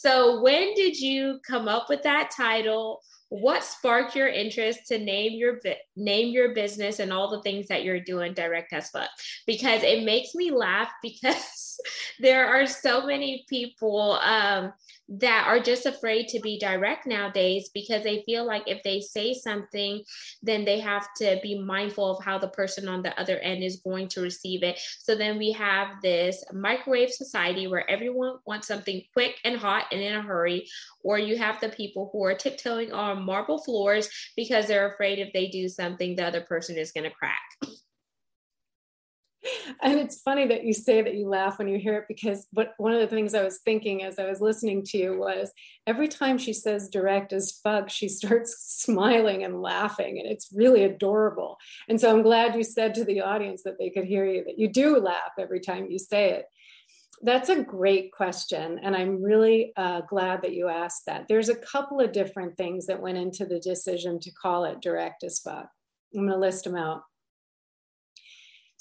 So 0.00 0.40
when 0.40 0.72
did 0.72 0.98
you 0.98 1.40
come 1.46 1.68
up 1.68 1.90
with 1.90 2.02
that 2.04 2.30
title? 2.34 3.02
what 3.30 3.62
sparked 3.62 4.16
your 4.16 4.26
interest 4.26 4.88
to 4.88 4.98
name 4.98 5.38
your 5.38 5.60
name 5.96 6.32
your 6.32 6.52
business 6.52 6.98
and 6.98 7.12
all 7.12 7.30
the 7.30 7.40
things 7.42 7.68
that 7.68 7.84
you're 7.84 8.00
doing 8.00 8.34
direct 8.34 8.72
as 8.72 8.90
fuck 8.90 9.08
because 9.46 9.84
it 9.84 10.04
makes 10.04 10.34
me 10.34 10.50
laugh 10.50 10.90
because 11.02 11.78
there 12.18 12.46
are 12.46 12.66
so 12.66 13.06
many 13.06 13.44
people 13.48 14.18
um, 14.22 14.72
that 15.10 15.44
are 15.48 15.58
just 15.58 15.86
afraid 15.86 16.28
to 16.28 16.38
be 16.40 16.58
direct 16.58 17.06
nowadays 17.06 17.68
because 17.74 18.04
they 18.04 18.22
feel 18.22 18.46
like 18.46 18.62
if 18.66 18.82
they 18.84 19.00
say 19.00 19.34
something, 19.34 20.02
then 20.42 20.64
they 20.64 20.78
have 20.78 21.06
to 21.16 21.38
be 21.42 21.60
mindful 21.60 22.16
of 22.16 22.24
how 22.24 22.38
the 22.38 22.48
person 22.48 22.88
on 22.88 23.02
the 23.02 23.18
other 23.20 23.38
end 23.38 23.64
is 23.64 23.80
going 23.82 24.06
to 24.08 24.20
receive 24.20 24.62
it. 24.62 24.80
So 25.00 25.16
then 25.16 25.36
we 25.36 25.50
have 25.52 26.00
this 26.00 26.44
microwave 26.52 27.10
society 27.10 27.66
where 27.66 27.88
everyone 27.90 28.36
wants 28.46 28.68
something 28.68 29.02
quick 29.12 29.36
and 29.44 29.56
hot 29.56 29.86
and 29.90 30.00
in 30.00 30.14
a 30.14 30.22
hurry, 30.22 30.68
or 31.02 31.18
you 31.18 31.36
have 31.36 31.60
the 31.60 31.70
people 31.70 32.10
who 32.12 32.24
are 32.24 32.34
tiptoeing 32.34 32.92
on 32.92 33.24
marble 33.24 33.58
floors 33.58 34.08
because 34.36 34.66
they're 34.66 34.92
afraid 34.92 35.18
if 35.18 35.32
they 35.32 35.48
do 35.48 35.68
something, 35.68 36.14
the 36.14 36.24
other 36.24 36.42
person 36.42 36.78
is 36.78 36.92
going 36.92 37.04
to 37.04 37.10
crack 37.10 37.42
and 39.82 39.98
it's 39.98 40.20
funny 40.20 40.46
that 40.46 40.64
you 40.64 40.72
say 40.72 41.02
that 41.02 41.14
you 41.14 41.28
laugh 41.28 41.58
when 41.58 41.68
you 41.68 41.78
hear 41.78 41.96
it 41.96 42.04
because 42.08 42.46
but 42.52 42.74
one 42.78 42.92
of 42.92 43.00
the 43.00 43.06
things 43.06 43.34
I 43.34 43.44
was 43.44 43.60
thinking 43.64 44.02
as 44.02 44.18
I 44.18 44.28
was 44.28 44.40
listening 44.40 44.84
to 44.86 44.98
you 44.98 45.18
was 45.18 45.52
every 45.86 46.08
time 46.08 46.38
she 46.38 46.52
says 46.52 46.88
direct 46.88 47.32
as 47.32 47.60
fuck, 47.62 47.90
she 47.90 48.08
starts 48.08 48.56
smiling 48.82 49.44
and 49.44 49.60
laughing, 49.62 50.18
and 50.18 50.30
it's 50.30 50.52
really 50.54 50.84
adorable. 50.84 51.56
And 51.88 52.00
so 52.00 52.10
I'm 52.10 52.22
glad 52.22 52.54
you 52.54 52.64
said 52.64 52.94
to 52.94 53.04
the 53.04 53.20
audience 53.22 53.62
that 53.64 53.78
they 53.78 53.90
could 53.90 54.04
hear 54.04 54.24
you 54.24 54.44
that 54.44 54.58
you 54.58 54.68
do 54.68 54.98
laugh 54.98 55.32
every 55.38 55.60
time 55.60 55.86
you 55.90 55.98
say 55.98 56.30
it. 56.30 56.46
That's 57.22 57.50
a 57.50 57.62
great 57.62 58.12
question. 58.12 58.80
And 58.82 58.96
I'm 58.96 59.22
really 59.22 59.72
uh, 59.76 60.00
glad 60.02 60.40
that 60.42 60.54
you 60.54 60.68
asked 60.68 61.04
that. 61.06 61.26
There's 61.28 61.50
a 61.50 61.56
couple 61.56 62.00
of 62.00 62.12
different 62.12 62.56
things 62.56 62.86
that 62.86 63.02
went 63.02 63.18
into 63.18 63.44
the 63.44 63.60
decision 63.60 64.18
to 64.20 64.32
call 64.32 64.64
it 64.64 64.80
direct 64.80 65.22
as 65.22 65.38
fuck. 65.38 65.68
I'm 66.14 66.26
going 66.26 66.30
to 66.30 66.38
list 66.38 66.64
them 66.64 66.76
out. 66.76 67.02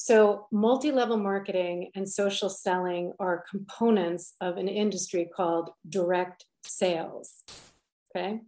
So, 0.01 0.47
multi 0.49 0.93
level 0.93 1.17
marketing 1.17 1.91
and 1.93 2.07
social 2.07 2.49
selling 2.49 3.11
are 3.19 3.43
components 3.51 4.33
of 4.39 4.55
an 4.55 4.69
industry 4.69 5.29
called 5.35 5.71
direct 5.89 6.45
sales. 6.63 7.43
Okay. 8.15 8.39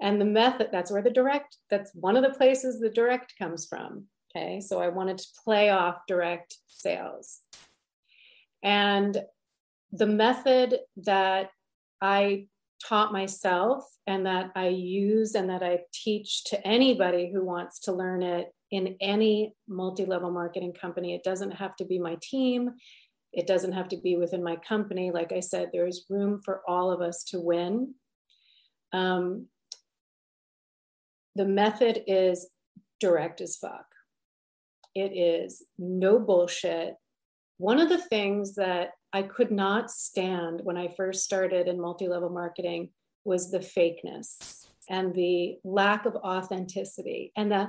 And 0.00 0.20
the 0.20 0.24
method, 0.24 0.70
that's 0.72 0.90
where 0.90 1.02
the 1.02 1.10
direct, 1.10 1.58
that's 1.70 1.92
one 1.94 2.16
of 2.16 2.24
the 2.24 2.36
places 2.36 2.80
the 2.80 2.90
direct 2.90 3.34
comes 3.38 3.64
from. 3.64 4.06
Okay. 4.34 4.60
So, 4.60 4.80
I 4.80 4.88
wanted 4.88 5.18
to 5.18 5.28
play 5.44 5.70
off 5.70 5.98
direct 6.08 6.56
sales. 6.66 7.42
And 8.60 9.16
the 9.92 10.06
method 10.06 10.80
that 10.96 11.50
I 12.02 12.48
taught 12.84 13.12
myself 13.12 13.84
and 14.08 14.26
that 14.26 14.50
I 14.56 14.66
use 14.66 15.36
and 15.36 15.48
that 15.48 15.62
I 15.62 15.82
teach 15.92 16.42
to 16.46 16.66
anybody 16.66 17.30
who 17.32 17.44
wants 17.44 17.78
to 17.82 17.92
learn 17.92 18.24
it 18.24 18.52
in 18.70 18.96
any 19.00 19.54
multi-level 19.68 20.30
marketing 20.30 20.72
company 20.72 21.14
it 21.14 21.22
doesn't 21.22 21.52
have 21.52 21.76
to 21.76 21.84
be 21.84 21.98
my 21.98 22.16
team. 22.22 22.70
It 23.32 23.46
doesn't 23.46 23.72
have 23.72 23.88
to 23.88 23.96
be 23.96 24.16
within 24.16 24.42
my 24.42 24.56
company. 24.56 25.10
Like 25.10 25.32
i 25.32 25.40
said 25.40 25.70
there 25.72 25.86
is 25.86 26.06
room 26.08 26.40
for 26.44 26.62
all 26.66 26.90
of 26.90 27.00
us 27.00 27.24
to 27.24 27.40
win. 27.40 27.94
Um, 28.92 29.46
the 31.34 31.44
method 31.44 32.02
is 32.06 32.48
direct 32.98 33.40
as 33.40 33.56
fuck. 33.56 33.86
It 34.94 35.12
is 35.12 35.62
no 35.78 36.18
bullshit. 36.18 36.94
One 37.58 37.78
of 37.78 37.88
the 37.88 38.02
things 38.02 38.54
that 38.56 38.92
i 39.12 39.22
could 39.22 39.50
not 39.50 39.90
stand 39.90 40.60
when 40.64 40.76
i 40.76 40.88
first 40.96 41.24
started 41.24 41.68
in 41.68 41.80
multi-level 41.80 42.30
marketing 42.30 42.90
was 43.24 43.50
the 43.50 43.58
fakeness 43.58 44.66
and 44.88 45.14
the 45.14 45.58
lack 45.64 46.06
of 46.06 46.14
authenticity 46.16 47.32
and 47.36 47.50
the 47.50 47.68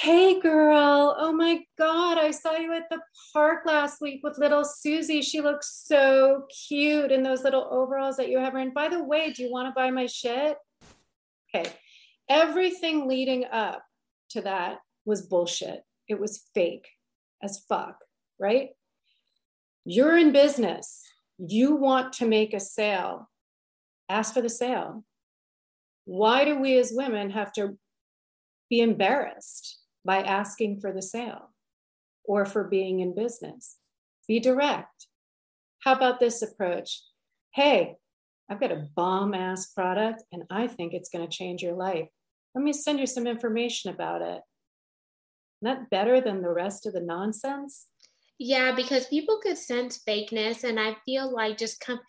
Hey 0.00 0.40
girl, 0.40 1.14
oh 1.18 1.32
my 1.32 1.60
God, 1.76 2.16
I 2.16 2.30
saw 2.30 2.56
you 2.56 2.72
at 2.72 2.88
the 2.88 2.98
park 3.32 3.66
last 3.66 4.00
week 4.00 4.20
with 4.22 4.38
little 4.38 4.64
Susie. 4.64 5.20
She 5.20 5.42
looks 5.42 5.82
so 5.84 6.46
cute 6.66 7.12
in 7.12 7.22
those 7.22 7.44
little 7.44 7.68
overalls 7.70 8.16
that 8.16 8.30
you 8.30 8.38
have 8.38 8.54
her 8.54 8.58
in. 8.58 8.72
By 8.72 8.88
the 8.88 9.04
way, 9.04 9.32
do 9.32 9.42
you 9.42 9.52
want 9.52 9.68
to 9.68 9.78
buy 9.78 9.90
my 9.90 10.06
shit? 10.06 10.56
Okay. 11.54 11.70
Everything 12.26 13.06
leading 13.06 13.44
up 13.44 13.84
to 14.30 14.40
that 14.40 14.78
was 15.04 15.26
bullshit. 15.26 15.82
It 16.08 16.18
was 16.18 16.48
fake 16.54 16.88
as 17.42 17.62
fuck, 17.68 17.98
right? 18.40 18.70
You're 19.84 20.16
in 20.16 20.32
business. 20.32 21.02
You 21.36 21.76
want 21.76 22.14
to 22.14 22.26
make 22.26 22.54
a 22.54 22.60
sale. 22.60 23.28
Ask 24.08 24.32
for 24.32 24.40
the 24.40 24.48
sale. 24.48 25.04
Why 26.06 26.46
do 26.46 26.58
we 26.58 26.78
as 26.78 26.92
women 26.94 27.30
have 27.30 27.52
to 27.52 27.76
be 28.70 28.80
embarrassed? 28.80 29.80
By 30.04 30.22
asking 30.22 30.80
for 30.80 30.92
the 30.92 31.02
sale 31.02 31.52
or 32.24 32.44
for 32.44 32.64
being 32.64 33.00
in 33.00 33.14
business. 33.14 33.76
Be 34.28 34.40
direct. 34.40 35.06
How 35.80 35.94
about 35.94 36.20
this 36.20 36.42
approach? 36.42 37.02
Hey, 37.54 37.96
I've 38.48 38.60
got 38.60 38.72
a 38.72 38.88
bomb 38.94 39.34
ass 39.34 39.72
product 39.72 40.22
and 40.32 40.44
I 40.50 40.66
think 40.66 40.92
it's 40.92 41.08
going 41.08 41.28
to 41.28 41.36
change 41.36 41.62
your 41.62 41.74
life. 41.74 42.08
Let 42.54 42.64
me 42.64 42.72
send 42.72 43.00
you 43.00 43.06
some 43.06 43.26
information 43.26 43.90
about 43.90 44.22
it. 44.22 44.42
Not 45.60 45.90
better 45.90 46.20
than 46.20 46.42
the 46.42 46.50
rest 46.50 46.86
of 46.86 46.92
the 46.92 47.00
nonsense? 47.00 47.86
Yeah, 48.38 48.74
because 48.74 49.06
people 49.06 49.38
could 49.40 49.56
sense 49.56 50.00
fakeness, 50.06 50.64
and 50.64 50.80
I 50.80 50.96
feel 51.04 51.32
like 51.32 51.58
just 51.58 51.80
come. 51.80 52.00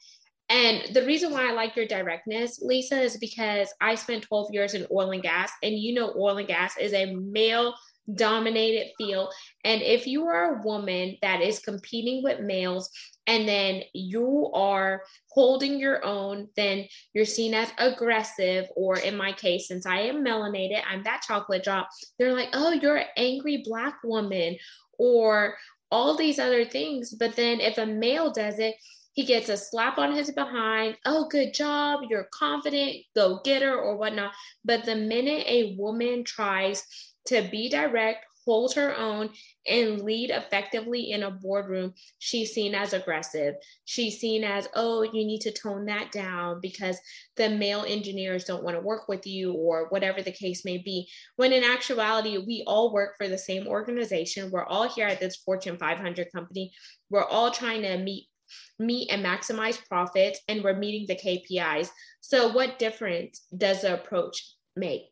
And 0.54 0.94
the 0.94 1.04
reason 1.04 1.32
why 1.32 1.50
I 1.50 1.54
like 1.54 1.76
your 1.76 1.88
directness, 1.88 2.62
Lisa, 2.62 3.02
is 3.02 3.18
because 3.18 3.74
I 3.82 3.96
spent 3.96 4.22
12 4.22 4.50
years 4.52 4.76
in 4.76 4.86
oil 4.92 5.10
and 5.10 5.24
gas, 5.24 5.52
and 5.64 5.74
you 5.74 5.96
know, 5.96 6.14
oil 6.16 6.38
and 6.38 6.48
gas 6.48 6.78
is 6.78 6.94
a 6.94 7.16
male 7.16 7.74
dominated 8.14 8.92
field. 8.98 9.34
And 9.64 9.82
if 9.82 10.06
you 10.06 10.28
are 10.28 10.56
a 10.56 10.62
woman 10.62 11.18
that 11.24 11.42
is 11.42 11.58
competing 11.58 12.22
with 12.22 12.40
males 12.40 12.90
and 13.26 13.48
then 13.48 13.82
you 13.94 14.52
are 14.54 15.02
holding 15.32 15.80
your 15.80 16.06
own, 16.06 16.50
then 16.56 16.86
you're 17.14 17.26
seen 17.26 17.56
as 17.56 17.72
aggressive. 17.80 18.68
Or 18.76 19.00
in 19.00 19.18
my 19.18 19.32
case, 19.32 19.70
since 19.70 19.88
I 19.88 20.02
am 20.02 20.24
melanated, 20.24 20.82
I'm 20.88 21.02
that 21.04 21.24
chocolate 21.26 21.64
drop. 21.64 21.90
They're 22.20 22.36
like, 22.36 22.50
oh, 22.54 22.74
you're 22.74 22.98
an 22.98 23.08
angry 23.18 23.64
Black 23.66 23.96
woman, 24.04 24.58
or 25.00 25.56
all 25.90 26.16
these 26.16 26.38
other 26.38 26.66
things. 26.66 27.12
But 27.12 27.36
then 27.36 27.60
if 27.60 27.80
a 27.80 27.88
male 27.88 28.32
does 28.32 28.60
it, 28.60 28.76
he 29.14 29.24
gets 29.24 29.50
a 29.50 29.58
slap 29.58 29.98
on 29.98 30.12
his 30.14 30.32
behind. 30.32 30.98
Oh, 31.06 31.28
good 31.30 31.54
job. 31.54 32.02
You're 32.10 32.28
confident, 32.34 32.98
go 33.16 33.40
getter, 33.44 33.80
or 33.80 33.96
whatnot. 33.96 34.34
But 34.66 34.86
the 34.86 34.96
minute 34.96 35.46
a 35.48 35.76
woman 35.78 36.24
tries 36.24 36.84
to 37.28 37.48
be 37.50 37.70
direct, 37.70 38.26
hold 38.46 38.74
her 38.74 38.98
own, 38.98 39.30
and 39.68 40.02
lead 40.02 40.30
effectively 40.30 41.12
in 41.12 41.24
a 41.24 41.32
boardroom, 41.32 41.94
she's 42.20 42.52
seen 42.52 42.76
as 42.76 42.92
aggressive. 42.92 43.56
She's 43.86 44.20
seen 44.20 44.44
as, 44.44 44.68
oh, 44.76 45.04
you 45.04 45.26
need 45.26 45.40
to 45.42 45.52
tone 45.54 45.86
that 45.86 46.12
down 46.12 46.60
because 46.62 47.00
the 47.38 47.50
male 47.50 47.86
engineers 47.88 48.44
don't 48.44 48.64
want 48.64 48.76
to 48.76 48.82
work 48.82 49.08
with 49.08 49.26
you, 49.26 49.54
or 49.54 49.88
whatever 49.90 50.22
the 50.22 50.32
case 50.32 50.66
may 50.66 50.80
be. 50.80 51.08
When 51.38 51.54
in 51.54 51.64
actuality, 51.64 52.38
we 52.40 52.64
all 52.68 52.92
work 52.92 53.16
for 53.18 53.30
the 53.30 53.38
same 53.38 53.68
organization. 53.68 54.52
We're 54.52 54.66
all 54.66 54.90
here 54.90 55.08
at 55.08 55.22
this 55.22 55.38
Fortune 55.38 55.78
500 55.78 56.32
company. 56.34 56.74
We're 57.10 57.24
all 57.24 57.52
trying 57.52 57.84
to 57.84 57.98
meet 58.00 58.28
meet 58.80 59.10
and 59.12 59.24
maximize 59.24 59.84
profits 59.88 60.40
and 60.48 60.64
we're 60.64 60.76
meeting 60.76 61.06
the 61.08 61.16
KPIs. 61.16 61.90
So 62.22 62.52
what 62.52 62.80
difference 62.80 63.42
does 63.56 63.82
the 63.82 63.94
approach 63.94 64.44
make? 64.76 65.04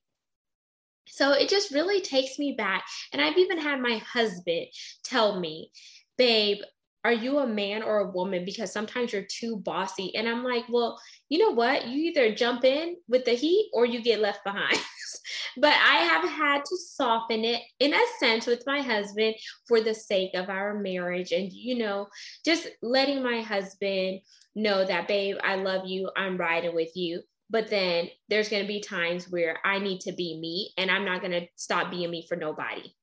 So 1.07 1.33
it 1.33 1.49
just 1.49 1.71
really 1.71 2.01
takes 2.01 2.39
me 2.39 2.53
back. 2.57 2.85
And 3.11 3.21
I've 3.21 3.37
even 3.37 3.57
had 3.57 3.81
my 3.81 3.97
husband 3.97 4.67
tell 5.03 5.39
me, 5.39 5.71
babe, 6.17 6.59
are 7.03 7.13
you 7.13 7.39
a 7.39 7.47
man 7.47 7.81
or 7.81 7.99
a 7.99 8.11
woman? 8.11 8.45
Because 8.45 8.71
sometimes 8.71 9.11
you're 9.11 9.23
too 9.23 9.57
bossy. 9.57 10.15
And 10.15 10.27
I'm 10.29 10.43
like, 10.43 10.65
well, 10.69 10.99
you 11.29 11.39
know 11.39 11.51
what? 11.51 11.87
You 11.87 11.97
either 12.09 12.35
jump 12.35 12.63
in 12.63 12.95
with 13.07 13.25
the 13.25 13.33
heat 13.33 13.71
or 13.73 13.85
you 13.85 14.01
get 14.01 14.19
left 14.19 14.43
behind. 14.43 14.77
but 15.57 15.73
I 15.73 15.97
have 15.97 16.29
had 16.29 16.63
to 16.65 16.77
soften 16.77 17.43
it 17.43 17.61
in 17.79 17.93
a 17.93 18.01
sense 18.19 18.45
with 18.45 18.63
my 18.67 18.81
husband 18.81 19.35
for 19.67 19.81
the 19.81 19.95
sake 19.95 20.31
of 20.35 20.49
our 20.49 20.79
marriage. 20.79 21.31
And, 21.31 21.51
you 21.51 21.77
know, 21.79 22.07
just 22.45 22.67
letting 22.83 23.23
my 23.23 23.41
husband 23.41 24.21
know 24.55 24.85
that, 24.85 25.07
babe, 25.07 25.37
I 25.43 25.55
love 25.55 25.87
you. 25.87 26.11
I'm 26.15 26.37
riding 26.37 26.75
with 26.75 26.95
you. 26.95 27.21
But 27.49 27.69
then 27.69 28.09
there's 28.29 28.47
going 28.47 28.61
to 28.61 28.67
be 28.67 28.79
times 28.79 29.29
where 29.29 29.57
I 29.65 29.79
need 29.79 30.01
to 30.01 30.13
be 30.13 30.39
me 30.39 30.71
and 30.77 30.89
I'm 30.89 31.03
not 31.03 31.21
going 31.21 31.33
to 31.33 31.47
stop 31.55 31.91
being 31.91 32.11
me 32.11 32.25
for 32.29 32.37
nobody. 32.37 32.93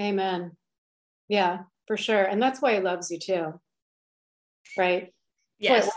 Amen. 0.00 0.52
Yeah, 1.26 1.62
for 1.88 1.96
sure. 1.96 2.22
And 2.22 2.40
that's 2.40 2.62
why 2.62 2.74
he 2.74 2.80
loves 2.80 3.10
you 3.10 3.18
too. 3.18 3.60
Right? 4.76 5.12
Yes. 5.58 5.90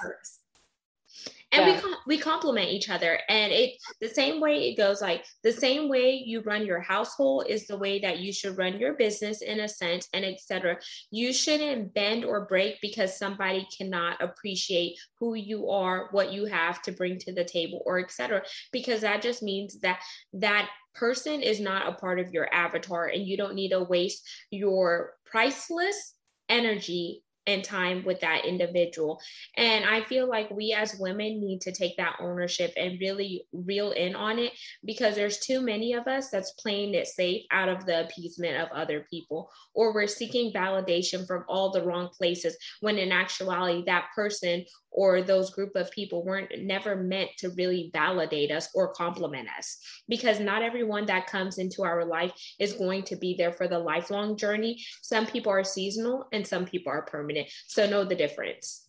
and 1.52 1.68
yeah. 1.68 1.82
we 2.08 2.16
we 2.16 2.18
complement 2.18 2.70
each 2.70 2.90
other 2.90 3.20
and 3.28 3.52
it 3.52 3.74
the 4.00 4.08
same 4.08 4.40
way 4.40 4.70
it 4.70 4.78
goes 4.78 5.02
like 5.02 5.26
the 5.44 5.52
same 5.52 5.90
way 5.90 6.14
you 6.14 6.42
run 6.42 6.66
your 6.66 6.80
household 6.80 7.46
is 7.48 7.68
the 7.68 7.78
way 7.78 8.00
that 8.00 8.20
you 8.20 8.32
should 8.32 8.58
run 8.58 8.80
your 8.80 8.94
business 8.94 9.42
in 9.42 9.60
a 9.60 9.68
sense 9.68 10.08
and 10.14 10.24
etc 10.24 10.78
you 11.12 11.34
shouldn't 11.34 11.94
bend 11.94 12.24
or 12.24 12.46
break 12.46 12.80
because 12.82 13.20
somebody 13.20 13.68
cannot 13.78 14.22
appreciate 14.22 14.98
who 15.20 15.36
you 15.36 15.70
are 15.70 16.08
what 16.12 16.32
you 16.32 16.46
have 16.46 16.82
to 16.82 16.92
bring 16.92 17.20
to 17.20 17.34
the 17.34 17.44
table 17.44 17.82
or 17.86 18.00
etc 18.00 18.42
because 18.72 19.02
that 19.02 19.22
just 19.22 19.44
means 19.44 19.80
that 19.82 20.00
that 20.34 20.70
person 20.94 21.42
is 21.42 21.60
not 21.60 21.88
a 21.88 21.94
part 21.94 22.20
of 22.20 22.32
your 22.32 22.54
avatar 22.54 23.08
and 23.08 23.26
you 23.26 23.38
don't 23.38 23.56
need 23.56 23.70
to 23.70 23.84
waste 23.84 24.28
your 24.50 25.14
priceless 25.26 26.14
energy 26.50 27.24
and 27.48 27.64
time 27.64 28.04
with 28.06 28.20
that 28.20 28.46
individual. 28.46 29.20
And 29.58 29.86
I 29.86 30.04
feel 30.04 30.30
like 30.30 30.52
we 30.52 30.74
as 30.74 31.00
women 31.00 31.42
need 31.42 31.62
to 31.62 31.72
take 31.72 31.98
that 31.98 32.18
ownership 32.20 32.72
and 32.78 33.00
really 33.00 33.46
reel 33.52 33.92
in 33.92 34.16
on 34.16 34.38
it 34.38 34.54
because 34.86 35.16
there's 35.16 35.40
too 35.40 35.62
many 35.62 35.94
of 35.94 36.08
us 36.08 36.30
that's 36.30 36.52
playing 36.54 36.94
it 36.94 37.08
safe 37.08 37.44
out 37.52 37.70
of 37.70 37.86
the 37.86 38.06
appeasement 38.06 38.58
of 38.58 38.70
other 38.72 39.06
people, 39.10 39.50
or 39.74 39.94
we're 39.94 40.08
seeking 40.08 40.54
validation 40.54 41.26
from 41.26 41.44
all 41.48 41.72
the 41.72 41.84
wrong 41.84 42.10
places 42.10 42.56
when 42.82 42.98
in 42.98 43.12
actuality, 43.12 43.84
that 43.86 44.10
person 44.16 44.64
or 44.92 45.22
those 45.22 45.52
group 45.52 45.76
of 45.76 45.92
people 45.92 46.24
weren't 46.24 46.52
never 46.60 46.96
meant 46.96 47.30
to 47.38 47.50
really 47.52 47.90
validate 47.94 48.52
us 48.52 48.70
or 48.76 48.94
compliment 48.94 49.48
us. 49.58 49.78
Because 50.08 50.40
not 50.40 50.62
everyone 50.62 51.06
that 51.06 51.28
comes 51.28 51.58
into 51.58 51.84
our 51.84 52.06
life 52.06 52.34
is 52.60 52.74
going 52.74 53.04
to 53.04 53.16
be 53.16 53.36
there 53.38 53.54
for 53.54 53.68
the 53.68 53.80
lifelong 53.80 54.38
journey. 54.38 54.82
Some 55.02 55.26
people 55.26 55.52
are 55.52 55.64
seasonal 55.64 56.28
and 56.34 56.46
some 56.46 56.66
people 56.66 56.92
are 56.92 57.04
permanent. 57.04 57.50
So 57.68 57.90
know 57.90 58.04
the 58.04 58.16
difference. 58.16 58.88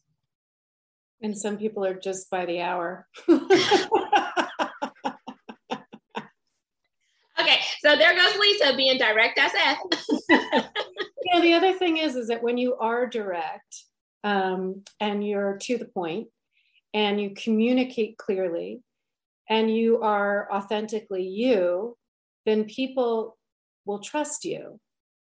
And 1.23 1.37
some 1.37 1.57
people 1.57 1.85
are 1.85 1.95
just 1.95 2.29
by 2.31 2.47
the 2.47 2.61
hour. 2.61 3.07
Okay 7.41 7.59
so 7.81 7.97
there 7.97 8.15
goes 8.15 8.39
lisa 8.39 8.77
being 8.77 8.99
direct 8.99 9.39
as 9.39 9.53
f. 9.55 9.79
Yeah 11.25 11.41
the 11.41 11.55
other 11.55 11.73
thing 11.73 11.97
is 11.97 12.15
is 12.15 12.29
that 12.29 12.43
when 12.43 12.59
you 12.59 12.77
are 12.77 13.07
direct 13.07 13.85
um, 14.25 14.83
and 15.01 15.27
you're 15.27 15.59
to 15.63 15.79
the 15.79 15.87
point 15.87 16.29
and 16.95 17.21
you 17.21 17.31
communicate 17.35 18.19
clearly 18.19 18.83
and 19.49 19.75
you 19.75 20.03
are 20.03 20.49
authentically 20.53 21.27
you, 21.27 21.97
then 22.47 22.65
people 22.65 23.37
will 23.85 23.99
trust 23.99 24.45
you 24.45 24.79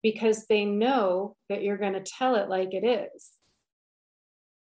because 0.02 0.46
they 0.48 0.66
know 0.66 1.36
that 1.50 1.62
you're 1.62 1.78
going 1.78 1.94
to 1.94 2.02
tell 2.02 2.36
it 2.36 2.50
like 2.50 2.74
it 2.74 2.86
is. 2.86 3.32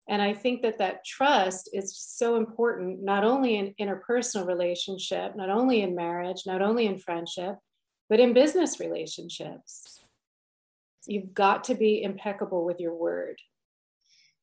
And 0.10 0.22
I 0.22 0.34
think 0.34 0.62
that 0.62 0.78
that 0.78 1.06
trust 1.06 1.70
is 1.74 1.98
so 1.98 2.38
important, 2.38 3.04
not 3.04 3.26
only 3.26 3.58
in 3.58 3.76
interpersonal 3.80 4.48
relationship, 4.48 5.36
not 5.36 5.50
only 5.50 5.82
in 5.82 5.96
marriage, 5.96 6.44
not 6.46 6.62
only 6.62 6.86
in 6.86 6.98
friendship, 6.98 7.58
but 8.10 8.22
in 8.22 8.34
business 8.34 8.80
relationships. 8.80 10.00
You've 11.06 11.34
got 11.34 11.66
to 11.66 11.76
be 11.76 12.04
impeccable 12.04 12.66
with 12.66 12.80
your 12.80 12.94
word. 12.94 13.38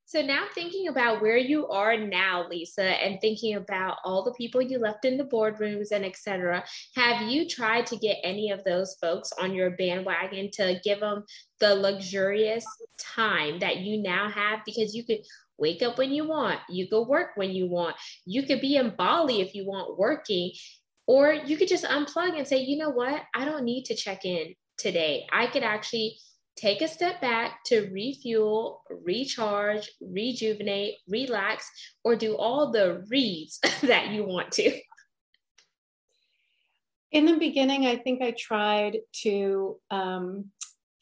So 0.06 0.20
now 0.20 0.44
thinking 0.54 0.88
about 0.88 1.22
where 1.22 1.38
you 1.38 1.66
are 1.68 1.96
now, 1.96 2.46
Lisa, 2.48 2.84
and 2.84 3.18
thinking 3.20 3.56
about 3.56 3.98
all 4.04 4.22
the 4.22 4.34
people 4.34 4.60
you 4.60 4.78
left 4.78 5.04
in 5.04 5.16
the 5.16 5.24
boardrooms 5.24 5.92
and 5.92 6.04
etc., 6.04 6.62
have 6.94 7.22
you 7.22 7.48
tried 7.48 7.86
to 7.86 7.96
get 7.96 8.18
any 8.22 8.50
of 8.50 8.62
those 8.64 8.96
folks 9.00 9.32
on 9.40 9.54
your 9.54 9.70
bandwagon 9.70 10.50
to 10.52 10.78
give 10.84 11.00
them 11.00 11.24
the 11.58 11.74
luxurious 11.74 12.66
time 12.98 13.58
that 13.60 13.78
you 13.78 14.02
now 14.02 14.28
have? 14.28 14.60
Because 14.66 14.94
you 14.94 15.04
could 15.04 15.20
wake 15.56 15.82
up 15.82 15.96
when 15.96 16.12
you 16.12 16.28
want, 16.28 16.60
you 16.68 16.86
could 16.88 17.04
work 17.04 17.30
when 17.36 17.50
you 17.50 17.66
want, 17.66 17.96
you 18.26 18.42
could 18.42 18.60
be 18.60 18.76
in 18.76 18.94
Bali 18.96 19.40
if 19.40 19.54
you 19.54 19.66
want 19.66 19.98
working, 19.98 20.52
or 21.06 21.32
you 21.32 21.56
could 21.56 21.68
just 21.68 21.84
unplug 21.84 22.36
and 22.36 22.46
say, 22.46 22.58
you 22.58 22.76
know 22.76 22.90
what, 22.90 23.22
I 23.34 23.44
don't 23.44 23.64
need 23.64 23.84
to 23.86 23.94
check 23.94 24.24
in 24.24 24.54
today. 24.76 25.26
I 25.32 25.46
could 25.46 25.62
actually 25.62 26.18
take 26.56 26.82
a 26.82 26.88
step 26.88 27.20
back 27.20 27.64
to 27.64 27.90
refuel, 27.92 28.82
recharge, 28.90 29.90
rejuvenate, 30.00 30.94
relax, 31.08 31.68
or 32.04 32.16
do 32.16 32.36
all 32.36 32.70
the 32.70 33.04
reads 33.08 33.58
that 33.82 34.10
you 34.10 34.24
want 34.24 34.52
to? 34.52 34.78
In 37.12 37.26
the 37.26 37.36
beginning, 37.36 37.86
I 37.86 37.96
think 37.96 38.22
I 38.22 38.34
tried 38.36 38.98
to 39.22 39.76
um, 39.90 40.46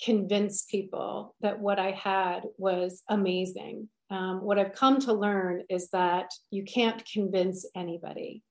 convince 0.02 0.64
people 0.64 1.34
that 1.40 1.58
what 1.58 1.78
I 1.78 1.92
had 1.92 2.42
was 2.58 3.02
amazing. 3.08 3.88
Um, 4.10 4.42
what 4.42 4.58
I've 4.58 4.74
come 4.74 5.00
to 5.00 5.14
learn 5.14 5.62
is 5.70 5.88
that 5.90 6.30
you 6.50 6.64
can't 6.64 7.02
convince 7.10 7.66
anybody. 7.74 8.42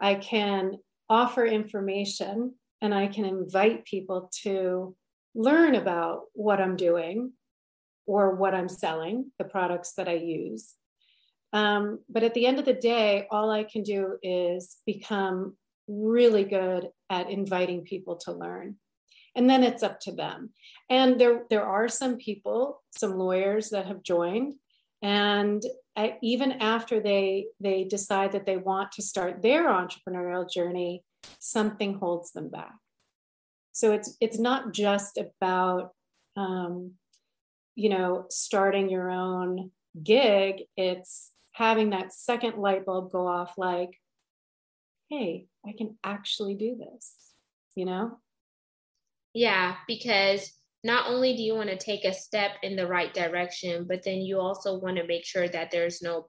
I 0.00 0.14
can 0.14 0.78
offer 1.10 1.44
information 1.44 2.54
and 2.80 2.94
I 2.94 3.08
can 3.08 3.24
invite 3.24 3.84
people 3.84 4.30
to 4.42 4.96
learn 5.34 5.74
about 5.74 6.22
what 6.32 6.60
I'm 6.60 6.76
doing 6.76 7.32
or 8.06 8.34
what 8.34 8.54
I'm 8.54 8.68
selling, 8.68 9.30
the 9.38 9.44
products 9.44 9.92
that 9.94 10.08
I 10.08 10.14
use. 10.14 10.74
Um, 11.52 12.00
but 12.08 12.22
at 12.22 12.34
the 12.34 12.46
end 12.46 12.58
of 12.58 12.64
the 12.64 12.74
day, 12.74 13.26
all 13.30 13.50
I 13.50 13.64
can 13.64 13.82
do 13.82 14.16
is 14.22 14.76
become 14.86 15.56
really 15.86 16.44
good 16.44 16.88
at 17.08 17.30
inviting 17.30 17.82
people 17.82 18.16
to 18.16 18.32
learn. 18.32 18.76
And 19.34 19.48
then 19.48 19.62
it's 19.62 19.82
up 19.82 20.00
to 20.00 20.12
them. 20.12 20.50
And 20.90 21.20
there, 21.20 21.42
there 21.48 21.64
are 21.64 21.88
some 21.88 22.16
people, 22.16 22.82
some 22.96 23.16
lawyers 23.16 23.70
that 23.70 23.86
have 23.86 24.02
joined. 24.02 24.54
And 25.00 25.62
I, 25.96 26.16
even 26.22 26.52
after 26.52 27.00
they, 27.00 27.46
they 27.60 27.84
decide 27.84 28.32
that 28.32 28.46
they 28.46 28.56
want 28.56 28.92
to 28.92 29.02
start 29.02 29.42
their 29.42 29.68
entrepreneurial 29.68 30.50
journey, 30.50 31.04
something 31.38 31.94
holds 31.94 32.32
them 32.32 32.48
back. 32.48 32.74
So 33.78 33.92
it's 33.92 34.16
it's 34.20 34.40
not 34.40 34.72
just 34.72 35.18
about 35.18 35.92
um, 36.34 36.94
you 37.76 37.90
know 37.90 38.26
starting 38.28 38.90
your 38.90 39.08
own 39.08 39.70
gig. 40.02 40.62
It's 40.76 41.30
having 41.52 41.90
that 41.90 42.12
second 42.12 42.56
light 42.58 42.84
bulb 42.84 43.12
go 43.12 43.28
off, 43.28 43.56
like, 43.56 43.90
hey, 45.08 45.46
I 45.64 45.74
can 45.78 45.96
actually 46.02 46.56
do 46.56 46.76
this. 46.76 47.14
You 47.76 47.84
know? 47.84 48.18
Yeah, 49.32 49.76
because 49.86 50.52
not 50.82 51.06
only 51.06 51.36
do 51.36 51.44
you 51.44 51.54
want 51.54 51.70
to 51.70 51.76
take 51.76 52.04
a 52.04 52.12
step 52.12 52.52
in 52.64 52.74
the 52.74 52.88
right 52.88 53.14
direction, 53.14 53.84
but 53.88 54.02
then 54.02 54.22
you 54.22 54.40
also 54.40 54.76
want 54.76 54.96
to 54.96 55.06
make 55.06 55.24
sure 55.24 55.48
that 55.48 55.70
there's 55.70 56.02
no 56.02 56.26